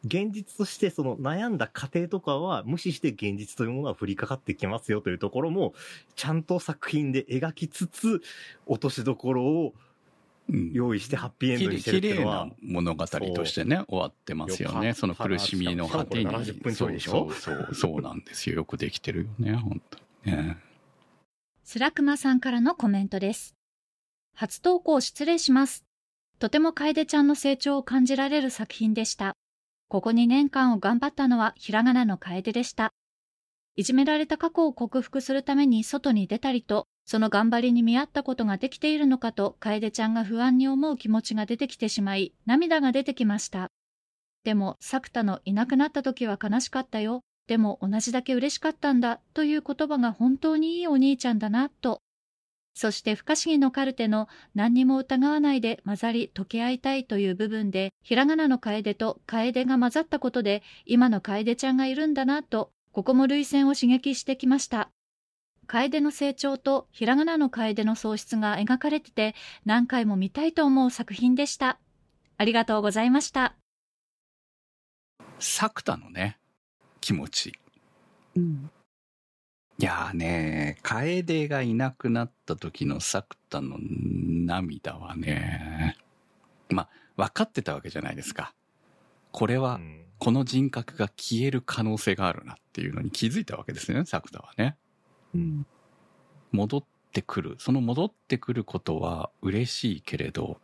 [0.03, 5.73] 現実としてその悩んだ過程とかは無視して現実というものは降りかかってきますよというところも、
[6.15, 8.21] ちゃんと作品で描きつつ、
[8.65, 9.88] 落としどころをうん
[10.73, 14.93] 用意してハッピーエンドにしてるっていうのは綺麗な、物語としてね終わってますよね。
[14.93, 16.23] その苦しみの果てに。
[16.23, 17.12] しかもこれ70分ちょいでしょ？
[17.12, 17.75] そうそうそう。
[17.75, 18.55] そうなんですよ。
[18.55, 19.99] よくできてるよね本当。
[20.29, 20.57] にね。
[21.63, 23.55] スラクマさんからのコメントです。
[24.35, 25.85] 初投稿失礼します。
[26.39, 29.35] とても楓ちゃんの成長を感じられる作品でした。
[29.88, 32.91] ここ2年間を頑張ったのはひらがなの楓でした。
[33.75, 43.71] いじめられた過去を克服するために外に出たりと、その頑張りに見合ったことができているのかと楓ちゃんが不安に思う気持ちが出てきてしまい、涙が出てきました。
[44.43, 47.23] でも、作田のいなくなった時は悲しかったよ。
[47.47, 52.03] でも同じだけ嬉しかったんだという言葉が本当にいいお兄ちゃんだなと。
[52.75, 64.91] そして不可思議のカルテの何にも疑わないで混ざり溶け合いたいという部分で、ひらがなの楓と楓が混ざったことで今の楓ちゃんがいるんだなと、ここも涙腺を刺激してきました。
[65.69, 71.77] 楓の成長とひらがなの楓の喪失が描かれてて何回も見たいと思う作品でした。
[72.38, 73.53] ありがとうございました。
[75.38, 76.39] 作田のね
[77.01, 77.53] 気持ち。
[78.36, 78.71] うん。
[79.77, 85.97] いやーね楓がいなくなった時の作田の涙はね
[86.69, 88.55] まあ分かってたわけじゃないですか。
[89.32, 90.05] これはうん。
[90.17, 94.75] この人格が消える可能性があるなっていうのに気づいたわけですよね作田はね
[95.35, 95.65] うん
[96.51, 100.57] 戻ってくるその戻ってくることは嬉しいけれど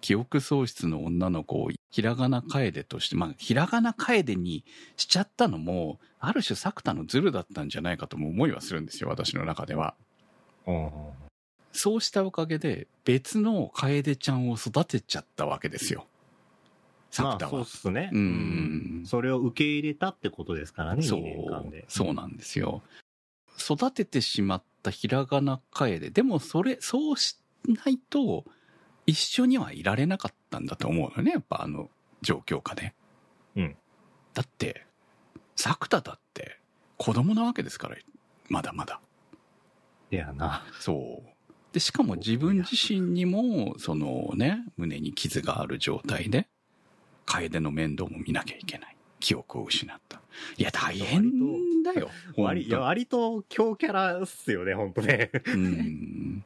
[0.00, 4.64] 記憶喪失の女の子をひらがな楓としてまあひらがな楓に
[4.96, 9.94] しちゃったのもある種作田のズルだったんじゃないかとも思いはするんですよ私の中では
[10.66, 10.90] うん
[11.72, 16.06] そうしたおかげで別の楓ちゃんを育てちゃったわけですよ
[17.10, 17.64] 作田はまあそうっ。
[17.64, 18.10] すね。
[18.12, 21.84] うんそれを受け入れたってことですからね、そう2年間で。
[21.88, 22.82] そうなんですよ。
[23.60, 28.44] 育ててしまったひらがな楓でもそれそうしないと
[29.06, 31.90] 一緒にはいられなかったんだと思うのねやっぱあの
[32.22, 32.94] 状況下で。
[33.56, 33.76] うん
[34.34, 34.86] だって
[35.56, 36.60] 作田だって
[36.96, 37.96] 子供なわけですから
[38.48, 39.00] まだまだ。
[40.10, 40.64] いやな。
[40.80, 41.38] そう。
[41.72, 46.48] で、しかも自分自身にも、そのね、胸に傷がある状態で、
[47.26, 48.96] 楓の面倒も見なきゃいけない。
[49.20, 50.22] 記憶を失った。
[50.56, 51.38] いや、大変
[51.92, 52.10] だよ。
[52.36, 55.30] 割いや割と強キャラっすよね、ほんとね。
[55.46, 56.44] うん。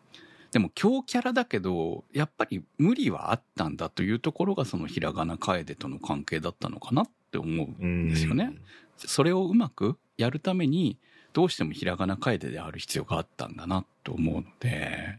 [0.51, 7.69] でも強キャラだけど、やっぱり無理はあったんだというところが、そのひらがな楓との関係だったのかなって思う。
[7.81, 8.55] うんですよね。
[8.99, 10.99] それをうまくやるために、
[11.33, 15.19] どうしてもひらがな楓である必要があったんだなと思うので、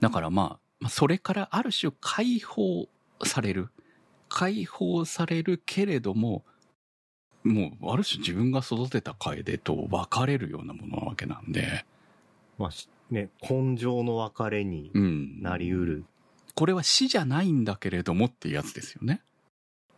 [0.00, 2.88] だからまあ、まあそれからある種解放
[3.24, 3.70] される。
[4.28, 6.44] 解放されるけれども、
[7.44, 11.84] もうある種自分が育てた楓と別れるようなものなわけなんで、
[12.58, 15.42] まあしね、根性の別れにうん。
[15.42, 16.04] なりうる。
[16.54, 19.22] これは死じゃないんだけれどもっていうやつですよね。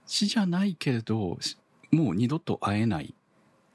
[0.07, 1.57] 死じゃないけれど、し
[1.91, 3.15] もう二度と会えない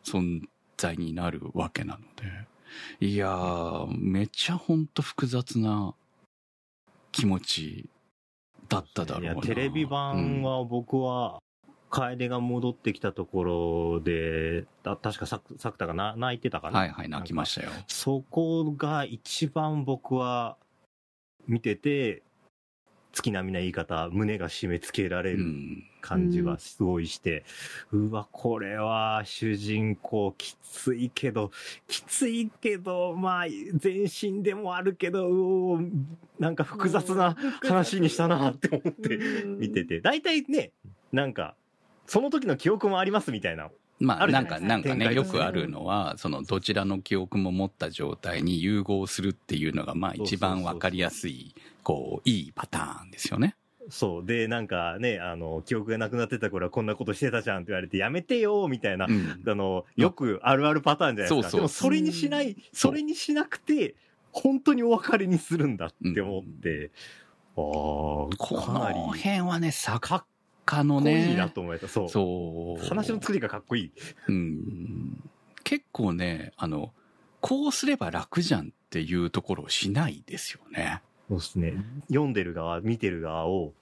[0.03, 0.41] 存
[0.77, 3.05] 在になるわけなので。
[3.05, 5.93] いやー、めっちゃほんと複雑な
[7.11, 7.89] 気持ち
[8.69, 9.31] だっただろうな。
[9.33, 11.39] いや、テレビ版は僕は、
[11.95, 16.79] 楓が戻ってきたところで、あ確か作作田がな泣いてたかな？
[16.79, 17.71] はいはい、泣きましたよ。
[17.87, 20.57] そこが一番僕は
[21.47, 22.21] 見てて、
[23.13, 25.83] 月並みな言い方、胸が締め付けられるうん。
[26.01, 27.43] 感じはすごいして、
[27.91, 31.49] うわ、これは主人公きついけど、
[31.87, 35.79] きついけど、まあ、全身でもあるけど、う
[36.37, 39.17] なんか複雑な話にしたなって思って
[39.57, 40.73] 見てて、大体ね、
[41.11, 41.55] なんか、
[42.07, 43.69] その時の記憶もありますみたいな。
[43.99, 53.55] まあ、あるじなんか、ゃなんかね、よくあるのは、その、どちらの記憶も持った状態に融合するっていうのが、まあ、一番わかりやすい、こう、いいパターンですよね。
[53.89, 54.25] そう。
[54.25, 59.43] で、なんかね、あの、記憶がなくなってた頃はこんなことしてたじゃんって言われて、やめてよみたいな、うん。
[59.47, 61.49] あの、よくあるあるパターンじゃないですか。
[61.49, 63.95] そうそうでもそれにしない、それにしなくて、
[64.31, 66.91] 本当にお別れにするんだって思って、
[67.57, 70.09] ああ、この辺はね、作
[70.65, 71.87] かのこいいねな、と思えた。
[71.87, 72.09] そう。
[72.09, 72.85] そう。
[72.85, 73.91] 話の作りがかっこいい。
[74.27, 75.29] うん。
[75.63, 76.93] 結構ね、あの、
[77.41, 81.01] こうすれば楽じゃんっていうところをしないですよね。
[81.29, 81.73] そうですね。
[82.07, 83.73] 読んでる側、見てる側を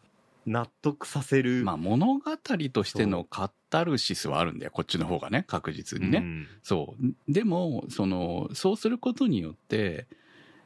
[0.46, 1.64] 納得させる。
[1.64, 2.38] まあ物語
[2.72, 4.72] としてのカタルシスはあるんだよ。
[4.72, 6.20] こっちの方がね、確実にね。
[6.20, 7.32] うんそう。
[7.32, 10.08] でも、その、そうすることによって、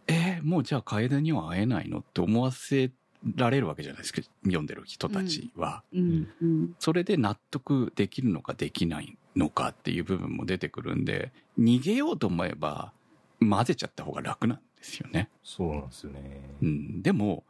[0.07, 2.91] えーもうじゃあ楓には会えないのって思わせ
[3.35, 4.21] られるわけじゃないですか。
[4.43, 5.83] 読んでる人たちは。
[5.93, 12.93] うんうんそれで納得できるのかできないのかっていう部分も出てくるんで、逃げようと思えば
[13.39, 15.29] 混ぜちゃった方が楽なんですよね。
[15.43, 16.41] そうなんですよね。
[16.61, 17.01] うん。
[17.01, 17.43] でも、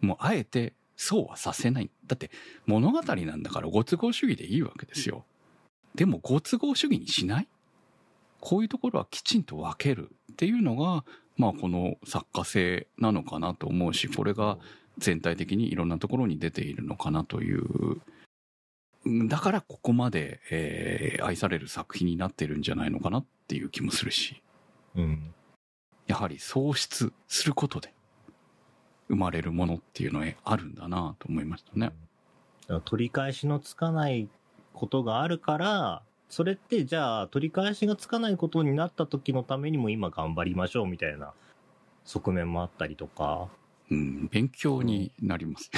[0.00, 1.90] もうあえてそうはさせない。
[2.06, 2.30] だって
[2.66, 5.24] 物語なんだからご都合主義でいいわけですよ。
[5.94, 7.48] でもご都合主義にしない？
[8.40, 11.04] こういうところはきちんと分けるっていうのが、
[11.36, 14.58] まあこの作家性なのかなと思うし、これが
[14.98, 17.62] 全体的にいろんなところに出ているのかなという。
[19.04, 24.42] うんだからここまで、えー愛される作品になってるんじゃないのかなっていう気もするし、
[24.96, 25.34] うん。
[26.06, 27.92] やはり喪失することで
[29.08, 31.92] 生まれるものっていうのはあるんだなと思いましたね。
[32.84, 34.28] 取り返しのつかない
[34.72, 41.32] ことがあるから、それってじゃあ取り返しがつかないことになった時のためにも今頑張りましょうみたいな
[42.04, 43.48] 側面もあったりとか、
[43.90, 45.70] うん、勉強になります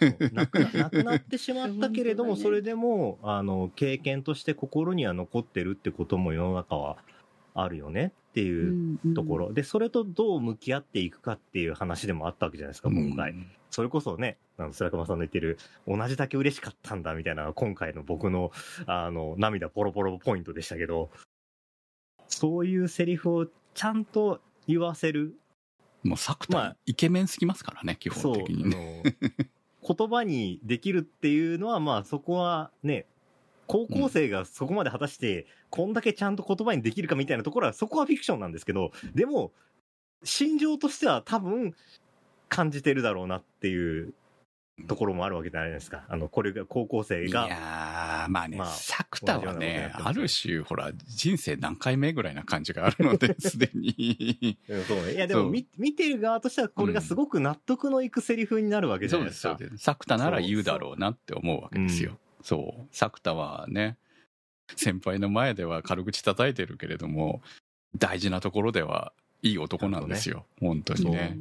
[0.00, 0.30] よね。
[0.32, 6.98] なくななくなってしまったけれども、 それでも、あの、経験として心には残ってるってことも世の中は
[7.54, 9.52] あるよねっていうところ。
[9.52, 13.32] で、それとどう向き合っていくかっていう話でもあったわけじゃないですか、今回。
[13.32, 18.50] うんそれこそね、あの、白熊さんの言ってる、同じだけ嬉しかったんだみたいな、今回の僕の、
[18.86, 21.10] あの、涙ポロポロポイントでしたけど、
[22.26, 25.34] そういうセリフをちゃんと言わせる。
[26.02, 29.02] もう作まあ田イケメンすぎますからね、基本的にね。
[29.86, 33.06] 言葉にできるっていうのは、まあそこはね、
[33.66, 39.52] 高校生がそこまで果たして、こんだけちゃんと言葉にできるかみたいなところは、そこはフィクションなんですけど、でも、
[40.24, 41.74] 心情としては多分、
[42.48, 44.12] 感じてるだろうなっていう
[44.88, 46.04] ところもあるわけじゃないですか。
[46.08, 47.48] あの、これが高校生いが、
[48.28, 54.58] まあね、まあ作田はね、ある種、ほら、人生何回目ぐらいな感じがあるので、 すでに。
[54.68, 55.14] うんそうね。
[55.14, 59.56] いや、でも見、見てる側としては、これがすごく納得のいくセリフになるわけじゃないですか。
[59.58, 59.84] そうです。
[59.84, 62.18] 作田なら言うだろうなって思うわけですよ。
[62.42, 63.96] そう作田はね
[64.76, 67.42] 先輩の前では軽口叩いてるけれども
[67.96, 69.12] 大事なところでは
[69.42, 71.36] いい男なんですよ、本当にね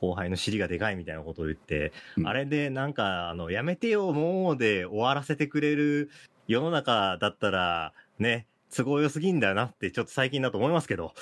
[0.00, 6.10] 後輩の尻がでかいみたいなことを言って、うんあれでなんか、あの、やめてよ、もうで終わらせてくれる
[6.46, 11.12] 世の中だったら、ね、都合良すぎんだよなって、ちょっと最近だと思いますけど。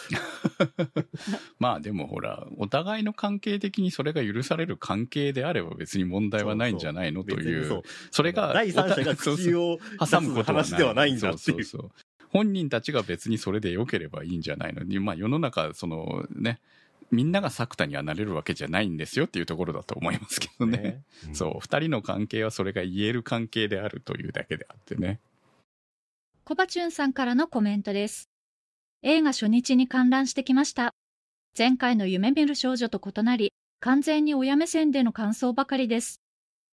[1.58, 11.64] まあでもほらお互いの関係的にそれが許される関係であれば別に問題はないんじゃないのというそれが第三者が 口を挟む話ではないんだっていう。
[11.64, 11.90] そうそうそう
[12.30, 16.60] 本人たちが別にそれで良ければいいんじゃないのに、まあ世の中、そのね、
[17.10, 20.78] みんなが作田にはなれるわけじゃないんですよっていうところだと思いますけどね。
[20.78, 21.02] ね
[21.32, 25.20] そう、二人の関係はそれが言える関係であるというだけであってね。
[26.44, 28.28] コバチュンさんからのコメントです。
[29.02, 30.94] 映画初日に観覧してきました。
[31.56, 36.20] 前回の夢見る少女と異なり、完全に親目線での感想ばかりです。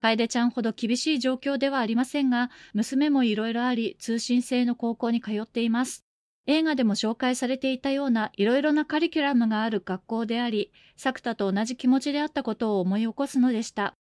[0.02, 6.05] 楓ちゃんほど厳しい状況ではありませんが、娘もいろいろあり、通信制の高校に通っています。
[6.48, 13.94] 映画でも紹介されていたようないろいろなカリキュラムがある学校であり、作田と同じ気持ちであったことを思い起こすのでした。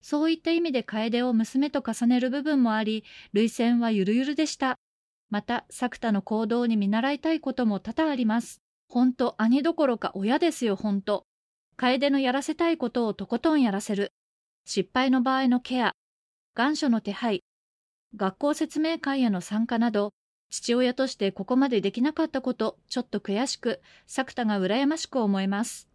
[0.00, 4.78] そういった意味で楓を娘と重ねる部分もあり、涙腺はゆるゆるでした。
[5.28, 8.62] また、作田の行動に見習いたいことも多々あります。
[8.88, 11.26] ほんと、兄どころか親ですよ、ほんと。
[11.76, 14.12] 楓のやらせたいことをとことんやらせる。
[14.64, 15.92] 失敗の場合のケア、
[16.54, 17.44] 願書の手配、
[18.16, 20.12] 学校説明会への参加など、
[20.50, 25.88] 父親としてここまでできなかったこと、ちょっと悔しく、作田が羨ましく思えます。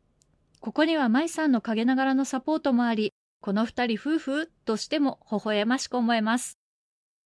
[0.62, 6.58] ここには舞さんの陰ながらのサポートもあり、この二人夫婦としても微笑ましく思えます。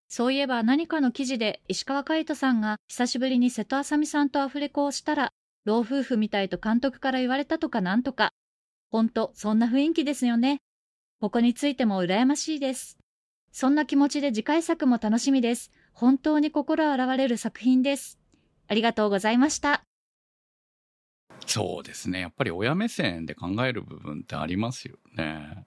[0.09, 5.31] そういえば何かの記事で石川海人さんが久しぶりに瀬戸麻美さんとアフレコをしたら、
[5.65, 8.33] 老夫婦みたいと監督から言われたとかなんとか。
[8.89, 10.61] ほんと、そんな雰囲気ですよね。
[11.21, 12.97] ここについても羨ましいです。
[13.51, 15.71] そんな気持ちで次回作も楽しみです。
[15.99, 18.19] 本当に心洗われる作品です。
[18.69, 19.83] ありがとうございました。
[21.45, 22.21] そうですね。
[22.21, 25.65] やっぱり親目線で考える部分ってありますよね。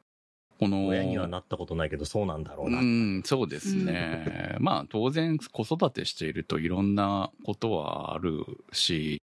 [0.58, 2.78] この親にはなったことないけど、そうなんだろうな。
[2.78, 4.56] うん、そうですね。
[4.58, 9.20] まあ当然子育てしているといろんなことはあるし、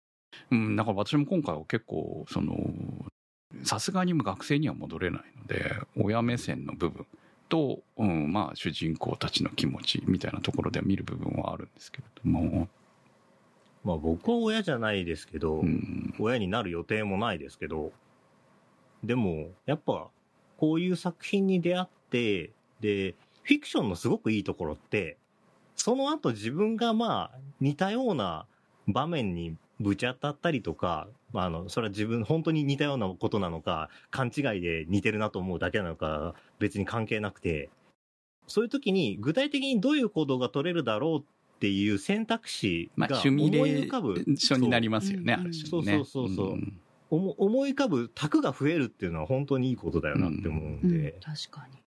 [0.50, 2.54] うん、だから私も今回は結構、その、
[3.62, 7.06] さすがに学生には戻れないので、親目線の部分
[7.48, 12.68] と、うん、まあ主人公たちの気持ちみたいなところで見る部分はあるんですけれども、
[13.84, 17.92] まあ僕は親じゃないですけど、うん、親になる予定もないですけど、
[19.02, 20.08] でも、やっぱ、
[20.56, 25.16] こういう作品に出会って、で、フィクションのすごくいいところって、
[25.76, 28.46] その後自分がまあ、似たような
[28.88, 37.70] 場面にぶち当たったりとか、まあ、あの、それは自分、本当に似たようなことなのか、勘違いで似てるなと思うだけなのか、別に関係なくて、
[38.46, 44.14] そういう時に具体的にどういう行動が取れるだろうっていう選択肢まあが思い浮かぶ。
[44.14, 45.70] ーションになりますよね、そうある種ね。
[45.70, 46.80] そうそうそうそうん
[47.10, 51.78] 思思い浮かぶ卓が増えるっていうのは本当にいいことだよなって思うんうんで、確かに。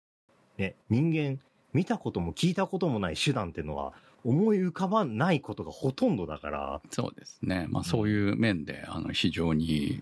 [0.58, 1.40] ね、人間
[1.74, 3.94] 見たことも聞いたこともない手段っていうのは
[4.24, 7.68] 思い浮かばないことがほとんどだから、そうですね。
[7.70, 10.02] まあそういう面で、あの、非常に、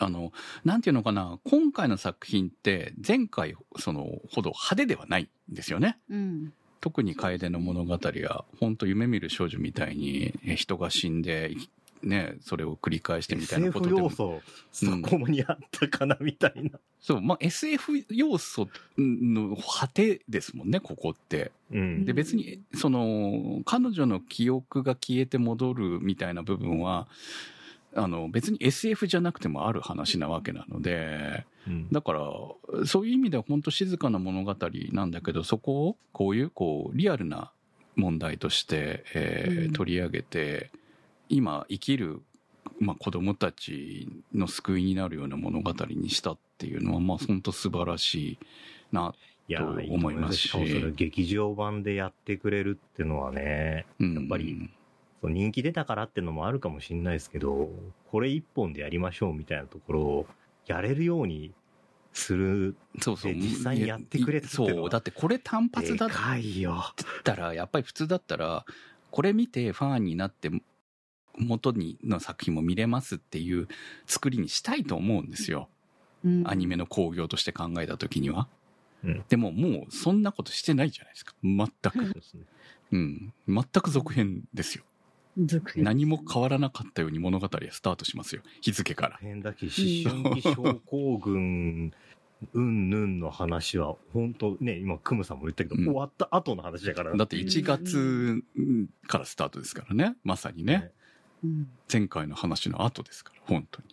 [0.00, 0.32] あの、
[0.64, 5.98] なんていうのかな、今回の作品って前回、その、ほど派手ではないんですよね。
[6.08, 6.52] うん。
[6.80, 11.54] 特に楓の物語は、本当夢見る少女みたいにえ人が死んで、
[12.02, 14.40] ね、それを繰り返してみたいなこと SF でも要素、
[14.72, 16.78] そこにあったかなみたいな。
[16.98, 21.52] そう、まあ SF 要素の果てですもんね、ここって。
[21.70, 22.06] うん。
[22.06, 27.06] で、別に、その、彼女の記憶が消えて戻るみたいな部分は、
[27.94, 31.88] あの、別に SF じゃなくてもある話なわけなので、うん。
[31.90, 32.20] だから、
[32.86, 34.56] そういう意味では本当静かな物語
[34.92, 37.52] なんだけど、そこをこういう、こう、リアルな
[37.96, 39.72] 問題として、えーうん。
[39.72, 40.70] 取り上げて、
[41.28, 42.22] 今生きる、
[42.78, 48.38] まあ、子供たちの救いになるような物語にしたっていうのは、まあ、本当素晴らしい
[48.92, 49.14] な。
[49.48, 50.48] と思いますし。
[50.48, 54.14] しかもそれ劇場版でやってくれるってのはね、うん。
[54.14, 54.70] やっぱり
[55.20, 57.70] そう人気出たからってのもあるかもしれないですけど、
[58.10, 60.26] これ一本でやりましょうみたいなところを
[60.66, 61.52] やれるように
[62.12, 63.32] するそうそう。
[63.32, 64.90] で実際にやってくれたってそう。
[64.90, 66.82] だってこれ単発だっでかいよ。
[67.24, 68.64] たら、やっぱり普通だったら、
[69.10, 70.50] これ見てファンになって、
[71.38, 73.68] 元にの作品も見れますっていう
[74.06, 75.68] 作りにしたいと思うんですよ。
[76.24, 78.48] うんアニメの興行として考えた時には。
[79.04, 81.34] うんでももうそんなことしてないじゃないですか。
[81.42, 82.20] 全く。
[82.22, 82.46] そうね
[82.92, 83.32] うん。
[83.48, 84.84] 全く続編ですよ。
[85.76, 88.42] 何も変わらなかったように物語はスタートしますよ。
[88.60, 89.18] 日付から。
[89.20, 91.92] 変だき思春期症候群
[92.54, 97.14] うんぬんの話は、本当ね、今、クムさんも言ったけど、うん終わった後の話だから。
[97.14, 98.42] だって1月
[99.06, 100.16] からスタートですからね。
[100.24, 100.90] まさにね。
[101.44, 103.88] うん前回の話の後ですから、本当に。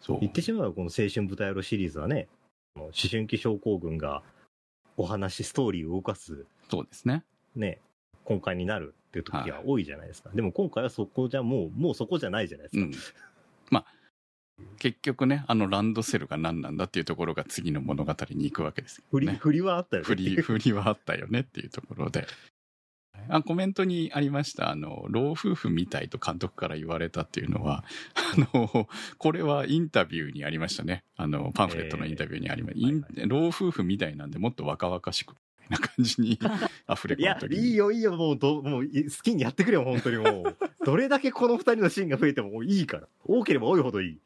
[0.00, 0.20] そう。
[0.20, 2.28] 言ってしまえば、この青春舞台路シリーズはね、
[2.76, 4.22] 思春期症候群が
[4.96, 7.24] お話、ストーリーを動かす、そうですね。
[7.56, 7.80] ね、
[8.28, 10.30] 根幹になるっていう時が多いじゃないですか。
[10.34, 12.84] でも今回はそこじゃもう、もうそこじゃないじゃないですか。
[12.84, 12.92] うん。
[13.70, 13.86] まあ、
[14.78, 19.34] 結局ね、あのランドセルが何なんだっていうところが次の物語に行くわけです振り、ね。
[19.34, 20.06] 振りはあったよね。
[20.06, 22.26] 振り、振りはあったよねっていうところで。
[23.28, 31.04] あコメントにありました、あの、老夫婦みたいと監督から言われたっていうのは、あの、これはインタビューにありましたね。
[31.16, 32.88] あの、パンフレットのインタビューにありました。
[32.88, 35.36] えーはいは老夫婦みたいなんでもっと若々しく、み
[35.68, 36.38] たいな感じに
[36.90, 37.68] 溢れいや込む、時に。
[37.68, 40.56] いいよ、いいよ、もうど、もう、い好きにやってくれよ、本当にもう。
[40.84, 43.08] どれだけこの二人のシーンが増えてももういいから。
[43.24, 44.18] 多ければ多いほどいい。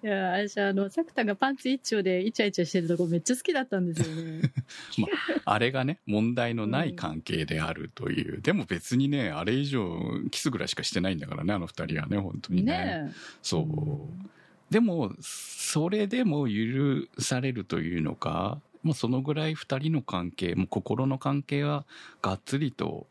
[0.00, 4.52] いや、私、あの、作田がパンツ一丁でイチャイチャしてるとこめっちゃ好きだったんですよね。
[5.44, 8.40] あれがね、問題のない関係であるという。
[8.40, 9.98] でも別にね、あれ以上、
[10.30, 12.72] キスぐらいしかしてないんだからね、あの二人はね、本当にね。
[12.72, 13.12] ね
[13.42, 14.72] そう。
[14.72, 21.84] でも、それでも許されるというのか、もうそのぐらい二人の関係、もう心の関係は
[22.22, 23.06] がっつりと、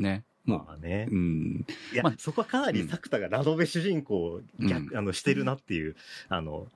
[0.00, 1.06] ね、もまあね。
[1.08, 1.16] う、う。
[1.16, 5.94] ん、いや、まあそこはかなり作田がラノベ主人公を逆、うあの、してるなっていう、
[6.28, 6.66] あの、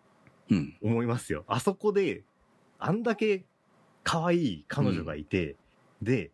[0.49, 1.43] うん、思いますよ。
[1.49, 2.23] あそこで、
[2.79, 3.43] あんだけ
[4.05, 5.57] 可愛い彼女がいて、
[6.01, 6.31] で、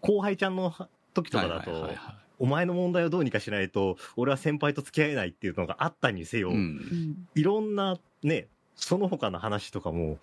[0.00, 0.74] 後輩ちゃんの
[1.12, 6.58] 時とかだと、はいはいはいはお前の問題をどうにかしないと、俺は先輩と付き合えないっていうのがあったにせよ、いうん。
[6.60, 7.28] うん。
[7.34, 10.18] いろんなね、その他の話とかも、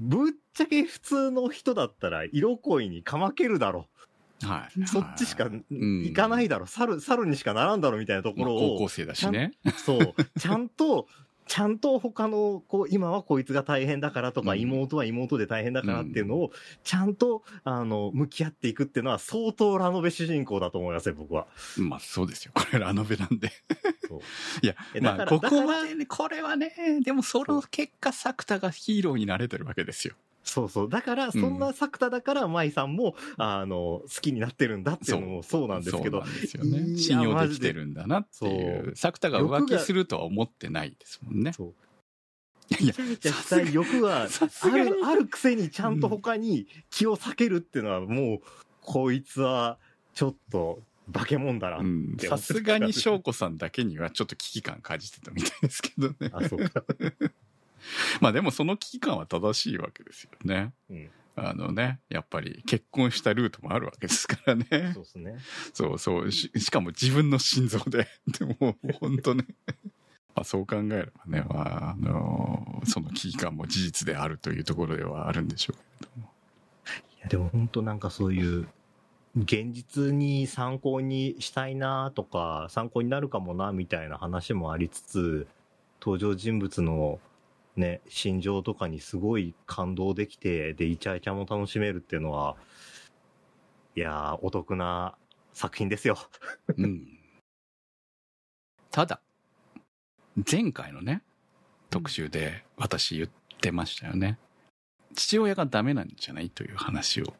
[0.00, 3.86] ぶっちゃけ普通の人だったら色恋にかまけるだろ。
[4.42, 4.86] はい。
[4.86, 6.66] そっちしかん行かないだろ。
[6.66, 9.52] 猿、猿にしかならんだろみたいなところをまあ高校、生だしね。
[9.84, 11.06] そう、ちゃんと、
[11.50, 16.52] ちゃんと他の、こう、今はこいつが大変だからとか、うん妹は妹で大変だからっていうのを、
[16.84, 21.48] ちゃんと、あの、向き合っていくっていうのは相当ラノベ主人公だと思いますよ、僕は。
[21.76, 22.52] まあそうですよ。
[22.54, 23.50] これラノベなんで。
[24.62, 26.72] いやえ、まあここはね、これはね、
[27.02, 30.14] でもその結果、作田がヒーローになれてるわけですよ。
[30.50, 30.88] そうそう。
[30.88, 36.90] だから、そんな作田だから、舞さんも、あの、好きになってるんだっていうのもそうなんですけどそう、ですよいね。
[36.90, 38.96] や信用できてるんだなっていう。
[38.96, 41.52] 作田が浮気するとは思ってないですもんね。
[41.52, 41.74] そう。
[42.80, 48.40] いやイチャイチャしたい欲はある、あるくせにちゃんと他に気を避けるっていうのはもう、
[48.80, 49.78] こいつは
[50.14, 50.80] ちょっと
[51.12, 51.78] 化け物だな。
[51.78, 56.30] うんさすがに翔子さんだけにはちょっと危機感感じてたみたいですけどね。
[56.32, 56.82] あ、そうか。
[58.20, 60.72] まあでもその危機感は正しいわけですよね。
[60.90, 61.10] うん。
[61.36, 65.02] あのね、やっぱり結婚したルートもあるわけですからねそう。
[65.02, 65.38] ですね。
[65.72, 66.50] そうそうし。
[66.56, 68.08] しかも自分の心臓で。
[68.38, 69.46] でも、本当ね。
[70.34, 76.32] まあそう考えればね、まあ、あのその危機感も事実であるというところではあるんでしょうけれども。
[77.18, 78.68] いや、でも本当なんかそういう、
[79.36, 85.46] 現実に参考にしたいなとか、参考になるかもな、みたいな話もありつつ、
[86.00, 87.20] 登場人物の
[87.76, 92.56] ね、心情とかにすごい感動できて、で、イチャイチャも楽しめるっていうのは、
[93.96, 95.16] いやー、お得な
[95.52, 96.18] 作品ですよ。
[96.76, 97.06] うん。
[98.90, 99.20] ただ、
[100.50, 101.22] 前回のね、
[101.90, 104.38] 特集で私言ってましたよね。
[105.14, 107.34] 父親がダメなんじゃないという話を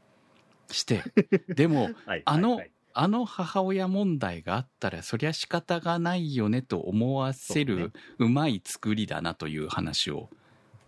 [0.70, 1.02] して、
[1.48, 2.22] でも、 はい。
[2.24, 10.28] あのはいはいあの母親問題があったらそりゃ仕方がないよねと思わせるうまい作りだなという話を。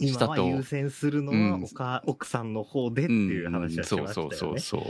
[0.01, 4.13] したと今は優先するのうんはおか、奥さんの方でっていう話はしましたよね。
[4.13, 4.83] そうそうそうそう。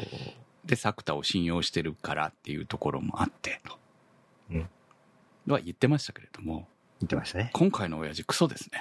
[0.64, 3.78] で、作田を信用してるからっていうところもあって、と。
[4.52, 4.68] うん
[5.48, 6.68] は言ってましたけれども、
[7.00, 7.50] 言ってましたね。
[7.52, 8.80] 今回の親父クソですね。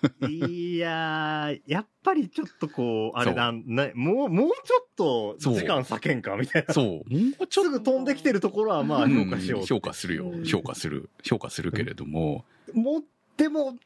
[0.28, 6.72] いやー、やっぱりちょっとこう、あれなん、なもう、もうちょっと時間割けんかみたいな。
[6.74, 6.86] そう。
[6.86, 7.02] も
[7.40, 7.64] うちょっと。
[7.64, 9.62] すぐ飛んできてるところはまあ評価しよう。
[9.62, 10.32] ん評価するよ。
[10.44, 11.10] 評価する。
[11.22, 12.44] 評価するけれども、
[12.74, 13.04] もう、
[13.36, 13.76] でも、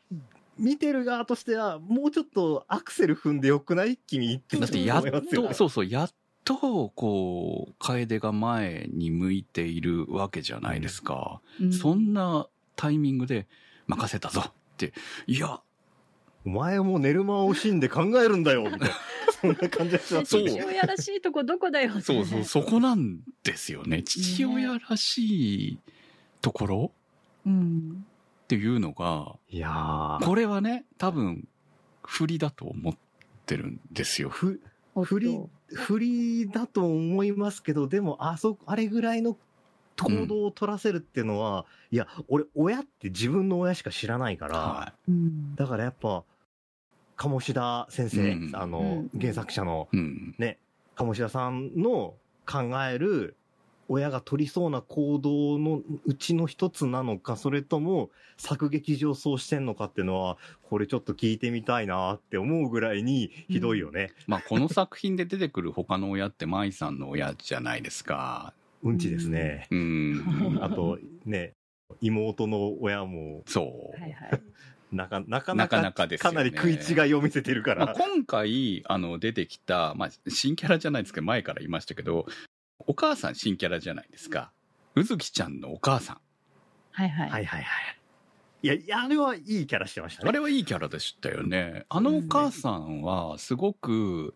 [0.57, 3.97] 見てる側としては、もうちょっとアクセル踏んでよくない？
[3.97, 6.11] 君ってだってやっ思いますよと、そうそう、やっ
[6.45, 11.41] と、こう、楓が前に向いているわけじゃないですか。
[11.61, 13.47] うんそんなタイミングで
[13.87, 14.93] 任せたぞって、
[15.27, 15.61] いや、
[16.47, 18.89] お前も寝る間を惜しんで考えるんだよ、みたいな。
[19.41, 24.03] そんな感じがしますそう父親らしいとこどこだよってそうそう、そこなんですよね。
[24.03, 25.79] 父親らしい
[26.41, 26.93] ところ
[27.47, 28.07] うん。
[28.45, 31.49] っていうのが、いやー、これはね、多分、
[32.03, 32.97] 振りだと思っ
[33.47, 34.29] てるんですよ。
[34.29, 34.61] ふ、
[35.03, 35.41] 振り、
[35.73, 39.39] 振りだと思いますけど、でも、あそ、あれぐらいの
[39.97, 45.55] 行動を取らせるっていうのは、いや、俺、親って自分の親しか知らないから、はうん。
[45.55, 46.25] だからやっぱ、
[47.17, 50.35] 鴨志田先生、うんあの、うん原作者のうん。
[50.39, 50.59] ね、
[50.95, 52.15] 鴨志田さんの
[52.47, 53.37] 考える
[53.89, 64.13] 親が取りそうな行動のうちの一つなのか、それとも作劇上そうしてんのかっていうのは、これちょっと聞いてみたいなって思うぐらいにひどいよね。
[64.27, 68.55] まあ、この作品で出てくる他の親って舞さんの親じゃないですか。
[68.83, 69.67] うんちですね。
[69.71, 70.59] うん。
[70.61, 71.53] あと、ね、
[72.01, 74.01] 妹の親も、そう。
[74.01, 74.41] はいはい。
[74.95, 77.95] なかなかななかかなかですよねかなり食い違いを見せてるかまあ、ら。
[77.95, 82.27] 今回、あの、出てきた、まあ、新キャラじゃないですけど、前から言いましたけど、
[82.87, 84.53] お母さん新キャラじゃないですか。
[84.95, 86.21] うずきちゃんのお母さん。
[86.93, 87.31] はいはい。
[87.31, 87.99] はいはいはい。
[88.63, 90.29] いやいや、あれはいいキャラしてましたね。
[90.29, 91.85] あれはいいキャラでしたよね。
[91.89, 94.35] あのお母さんは、すごく、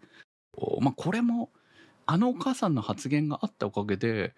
[0.55, 1.51] おまあ、これも、
[2.07, 4.35] あのお母さんの発言があったおかげで、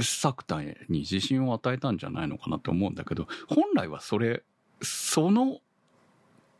[0.00, 4.42] 作田に自信を与えたんじゃないのかなと思うんだけど、本来はそれ、
[4.82, 5.60] その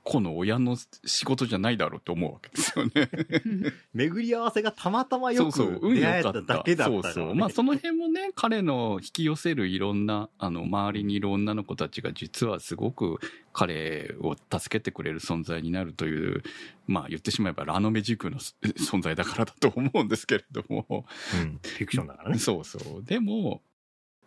[0.04, 3.08] 子の親の仕事じゃないだろうと思うわけですよね。
[3.94, 6.32] 巡り合わせがたまたまよそうそう、く運出会えた。
[6.32, 7.12] だけだったから、ね。
[7.14, 7.34] そうそう。
[7.34, 13.18] まあその辺もね、彼の引き寄せるいろんな、あの、周りにいる女の子たちが実はすごく
[13.52, 16.42] 彼を助けてくれる存在になるという、
[16.88, 21.06] まあ言ってしまえばラノベ軸のす存在だからだと思うんですけれども。
[21.34, 22.38] うん、フィクションだからね。
[22.38, 23.04] そうそう。
[23.04, 23.62] でも、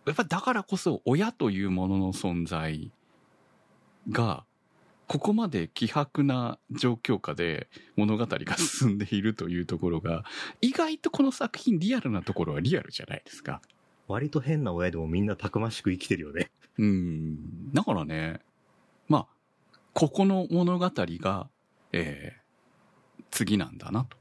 [0.06, 2.94] やっぱだからこそ親というものの存在
[4.10, 4.46] が、
[5.08, 10.24] ここまで希薄な状況下で物語が進んでいるというところが、
[10.62, 13.62] 意外とこの作品リアルなところはリアルじゃないですか。
[14.08, 16.52] 割と変な親でもみんなたくましく生きてるよね。
[16.78, 17.74] うん。
[17.74, 18.40] だからね、
[19.08, 19.28] まあ、
[19.94, 21.50] ここの物語が、
[21.92, 24.18] えー、次なんだなと。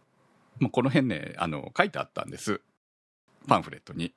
[0.58, 2.60] まあ、この辺ね、あの、書いてあったんです。
[3.46, 4.14] パンフレットに。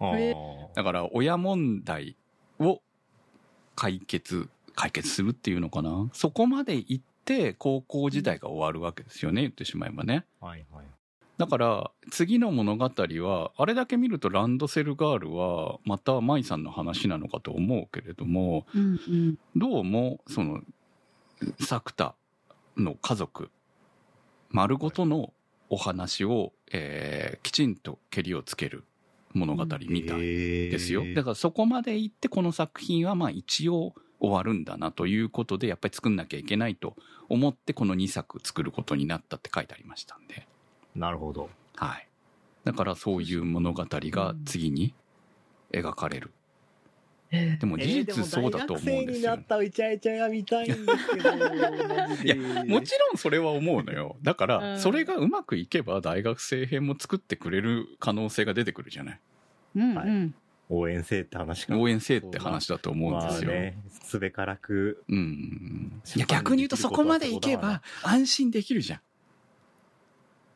[0.00, 0.34] え
[0.74, 2.16] だから親問題
[2.58, 2.80] を
[3.76, 4.48] 解決
[4.82, 6.08] 解決するっていうのかな？
[6.12, 10.86] そこまで行って高校時代が終わるわけですよね言ってしまえばねはいはい。
[11.38, 19.38] だから次の物語はあれだけ見るとランドセルガールはまた舞さんの話なのかと思うけれどもうんうん。
[19.56, 20.60] どうもその
[21.60, 22.14] 作田
[22.76, 23.50] の家族
[24.50, 25.32] 丸ごとの
[25.68, 28.84] お話を、えーきちんとけりをつける
[29.32, 31.02] 物語みたいでですよ。
[31.14, 36.94] だからそこまで行ってこの作品はまあ一応終わるんだなということでやっぱり作んなきゃいけないと
[37.28, 40.46] 思ってこの2作作ることになったって書いてありましたんで。
[40.94, 41.50] なるほど。
[41.74, 42.08] はい。
[42.64, 44.94] だからそういう物語が次に
[45.72, 46.30] 描かれる。
[47.34, 49.42] えでも事実そうだと思うんですよになっ。
[49.44, 51.30] たイチャイチャが見たいんですけど。
[51.30, 54.16] いやでもちろんそれは思うのよ。
[54.22, 59.20] だかうんら、それがうまくいけば大学生編も作ってくれる可能性が出てくるじゃない。
[59.76, 60.34] うんはいうん。
[60.72, 61.78] 応援せえって話か。
[61.78, 63.50] 応援せえって話だと思うんですよ。
[63.50, 65.04] まあね、すべからく。
[65.08, 66.02] うん。
[66.16, 69.00] いや、逆に言うとそこまでいけば安心できるじゃん。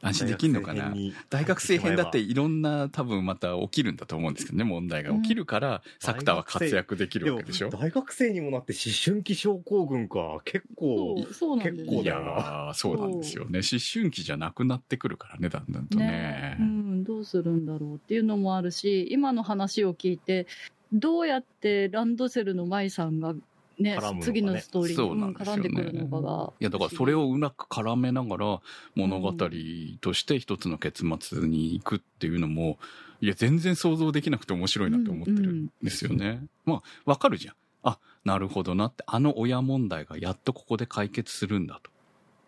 [0.02, 0.94] 安心できんのかな？
[1.30, 5.12] 大学生編だっていろんな多分また起きるんだと思うんですけどね、問題が。
[5.14, 7.70] 起きるから、作田は活躍できるわけでしょ？
[7.70, 10.40] 大学生にもなって思春期症候群か。
[10.44, 13.60] 結構そ、う、そうなんです結構だよいやーそうなんですよね。
[13.60, 16.06] 思春期じゃなくなってくるからね、だんだんとね。
[16.06, 16.56] ね。
[16.60, 20.46] うん、どうするんだろうっていうのもあるし今の話を聞いて
[20.92, 23.34] どうやってランドセルの舞さんが
[23.78, 28.60] ね絡むのかね次のストーリーにそうなんですよね絡んでくるのかがいや、だからそれをうまく絡めながら
[28.94, 32.78] 物語として一つの結末に行くっていうのも、
[33.20, 36.42] いや、全然想像できなくて面白いなって思ってるんですよね。
[36.64, 37.54] まあ、わかるじゃん。
[37.82, 41.90] あ、なるほどなって、あの親問題がやっとここで解決するんだと。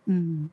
[0.09, 0.51] うん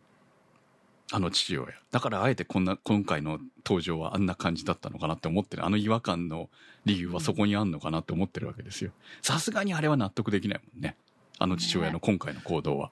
[1.12, 1.74] あの父親。
[1.92, 5.66] だからあえてこんな、今回の登場はあんな感じだったのかなって思ってる。
[5.66, 6.50] あの違和感の
[6.86, 8.92] 理由はそこにあんのかなって思ってるわけですよ。
[9.22, 10.98] さすがにあれは納得できないもんね。
[11.38, 12.92] あの父親の今回の行動は。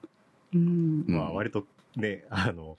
[0.52, 2.76] うんうんまあ割とね、あの、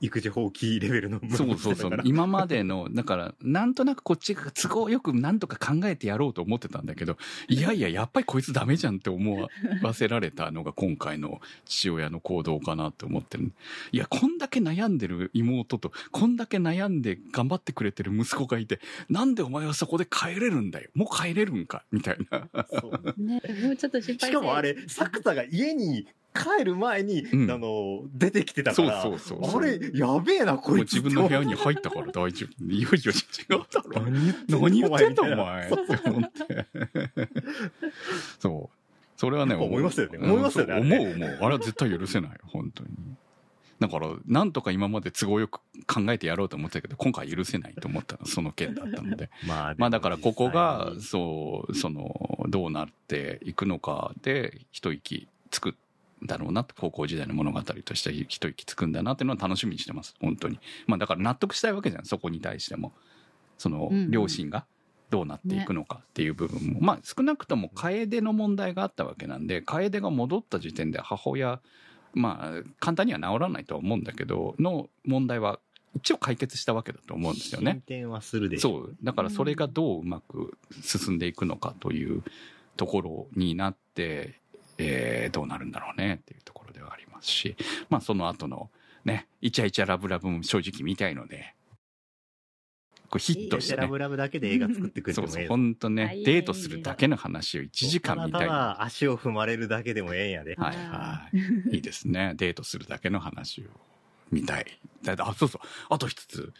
[0.00, 2.00] 育児放棄レベルのそうそうそう。
[2.04, 7.16] 今までの、だから、なんとなくこっちが都合よくなんとか考えてやろうと思ってたんだけど、
[7.48, 9.48] いやいや、やっぱりこいつダメじゃんって思
[9.82, 13.52] わせられたのが今回の父親の行動かなって思ってる。
[13.92, 20.90] いや、こんだけ悩んでる妹と、こんだけ悩んで頑張ってくれてる息子がいて、なんでお前はそこで帰れるんだよ。
[20.94, 22.48] もう帰れるんかみたいな。
[22.70, 27.50] そうねもうちょっと心配しかもあれ、作田が家に帰る前に、うん。
[27.50, 29.62] あの、出てきてたそうから、そうそうそう。
[29.62, 30.94] あれ、やべえな、こもういつ。
[30.94, 32.64] 自分の部屋に入ったから大丈夫。
[32.64, 34.02] いやいや、違うだろ。
[34.02, 34.60] 何言ってんの？
[34.60, 35.70] 何言ってんだお前。
[35.70, 36.66] って思って。
[38.38, 38.76] そう。
[39.16, 40.18] それはね、思いますよね。
[40.18, 41.12] うん思いますよね思う。
[41.14, 41.38] 思う。
[41.42, 42.90] あれは絶対許せないよ、本当に。
[43.80, 46.48] だから、なんとか今まで都合よく考えてやろう。
[46.48, 49.30] と思ってたけど、今回許せないと思ったの、その件だったので。
[49.46, 52.70] まあ、まあだからここが実、そう、その、どう。
[52.70, 55.74] なっていくのかで、一息つく、
[56.24, 60.14] だろうな高校時代の物語として一息つくんだなっていうのは楽しみにしてます。
[60.20, 60.58] 本当に。
[60.86, 62.04] まあだから納得したいわけじゃん。
[62.04, 62.92] そこに対しても。
[63.58, 64.10] そのうんうん。
[64.10, 64.64] 両親が
[65.10, 71.60] どうなっていくのかっていう部分も、まあ少なくとも楓の問題があったわけなんで楓が戻った時点で母親
[72.14, 75.58] まあ簡単には治らないとは思うんだけどの問題は
[75.96, 77.72] 一応解決したわけだと思うんですよね。
[77.72, 77.80] 進。
[77.82, 78.96] 展はするでしょそう。
[79.02, 82.22] だからそれがどううまく進んでいくのかという
[82.76, 84.39] ところになって、
[84.80, 87.56] えーどうなるんだろうねっていうところではありますし
[87.88, 88.70] まあその後の
[89.04, 91.54] ねイチャイチャラブラブも正直見たいので
[93.10, 100.54] これヒットしてねラブラブだけで映画作ってくれてそうそうもええ本当ねデートするだけの話を1時間見たいただ足を踏まれるだけでもええんやで。
[100.54, 101.28] はいは
[101.72, 101.76] い。
[101.76, 102.34] いいですね。
[102.36, 103.64] デートするだけの話を
[104.30, 104.66] 見たい。
[105.02, 105.60] だあ、そうそう。
[105.88, 106.52] あと一つ。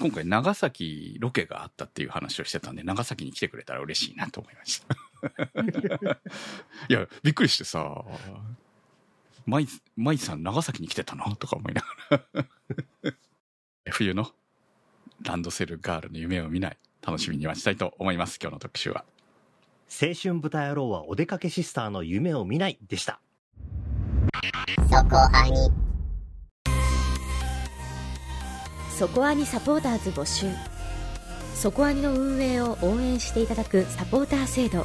[0.00, 4.96] 今回長崎ロケがあったっていう話をしてたんで、長崎に来てくれたら嬉しいなと思いました。
[6.88, 8.04] いや、びっくりしてさ、
[9.46, 11.36] マイ、マイさん長崎に来てたの？
[11.36, 12.24] とか思いなが
[13.04, 13.14] ら。
[13.90, 14.32] 冬の
[15.22, 16.78] ランドセルガールの夢を見ない。
[17.06, 18.38] 楽しみに待ちたいと思います。
[18.40, 19.04] 今日の特集は。
[19.90, 23.20] 青春豚野郎はお出かけシスターの夢を見ないでした。
[24.90, 25.70] そこアニ
[28.96, 30.46] そこアニサポーターズ募集
[31.54, 34.84] そこアニの運営を応援していただくサポーター制度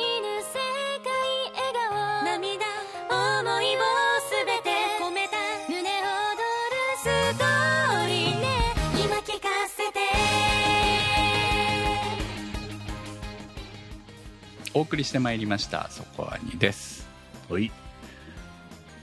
[14.73, 15.89] お送りしてまいりました。
[15.89, 17.07] そこはにです。
[17.49, 17.71] おい。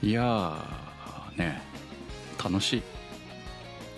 [0.01, 1.61] いやー、ね、
[2.43, 2.81] 楽しい。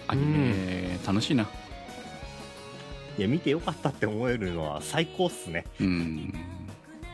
[0.08, 1.48] アニメ、楽しいな。
[3.18, 5.66] いや、見てよかったって思えるのは最高っすね。
[5.80, 6.34] うん。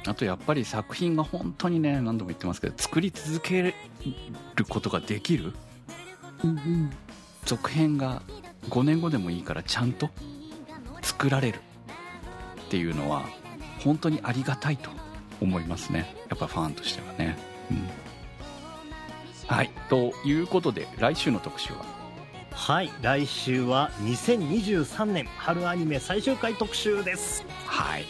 [0.08, 3.74] あとやっぱり作品が本当にね、何度も言ってますけど、作り続ける
[4.70, 5.54] ことができる？
[6.44, 6.92] うん
[7.46, 8.22] 続編が
[8.70, 10.10] 5年後でもいいからちゃんと
[11.02, 11.60] 作られる
[12.62, 13.24] っていうのは
[13.80, 14.90] 本当にありがたいと
[15.42, 16.16] 思いますね。
[16.30, 17.38] やっぱファンとしてはね、
[17.72, 17.88] うん、
[19.48, 19.70] はい。
[19.90, 21.98] ということで来週の特集は？
[22.52, 27.46] はい、来週は2023年春アニメ最終回特集です。
[27.68, 28.06] はい。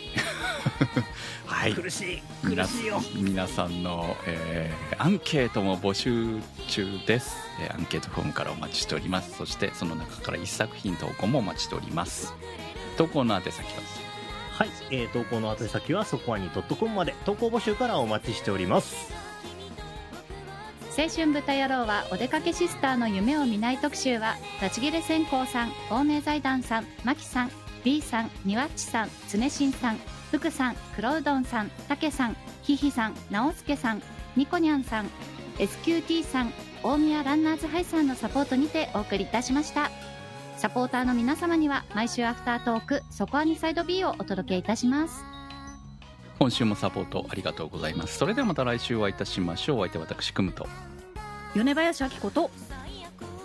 [1.45, 1.73] はい。
[1.73, 3.01] 苦しい、苦皆しいよ。
[3.15, 9.37] 皆さんの、えーアンケートも募集中です、えーアンケートフォームからお待ちしております。
[9.37, 12.33] そしてその中から1作品投稿もお待ちしております。
[12.97, 13.81] 投稿の宛先は
[14.57, 19.13] はい、えー投稿の宛先はそこアニ .com まで投稿募集からお待ちしております。
[20.97, 27.51] 青春豚野郎はお出かけシスターの夢を見ない特集は立ち切れ線香さん青梅財団さんマキさん
[27.83, 29.99] B さんにわっちさん常新さん
[30.31, 34.01] 福さん黒うどんさんたけさんひひさん直輔さん
[34.35, 35.09] ニコニャンさん
[35.59, 39.91] SQT さん大宮ランナーズハイさんのサポートにてお送りいたしました
[40.57, 45.23] サポーターの皆様には毎週アフタートークそこアニサイド B をお届けいたします。
[46.39, 48.17] 今週もサポートありがとうございます。
[48.17, 49.79] それではまた来週お会いいたしましょう。
[49.79, 50.67] お相手は私くむと。
[51.55, 52.49] 米林明子と。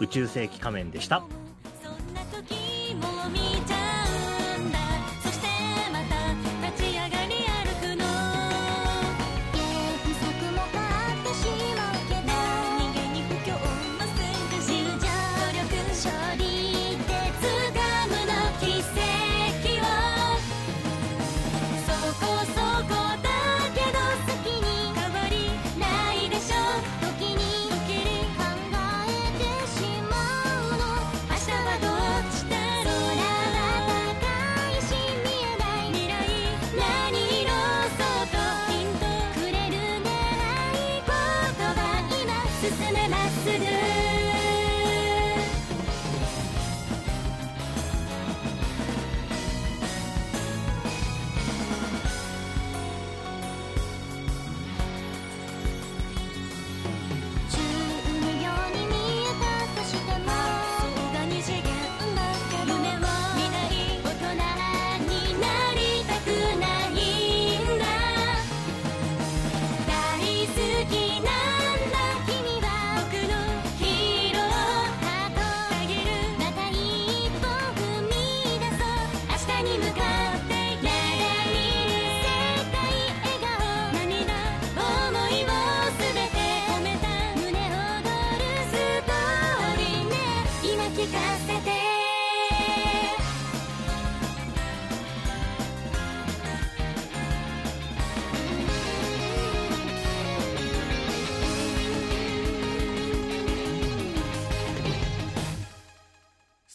[0.01, 1.23] 宇宙世紀仮面でした。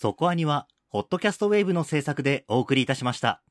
[0.08, 3.44] そこアニは、ホットキャストウェーブの制作でお送りいたしました。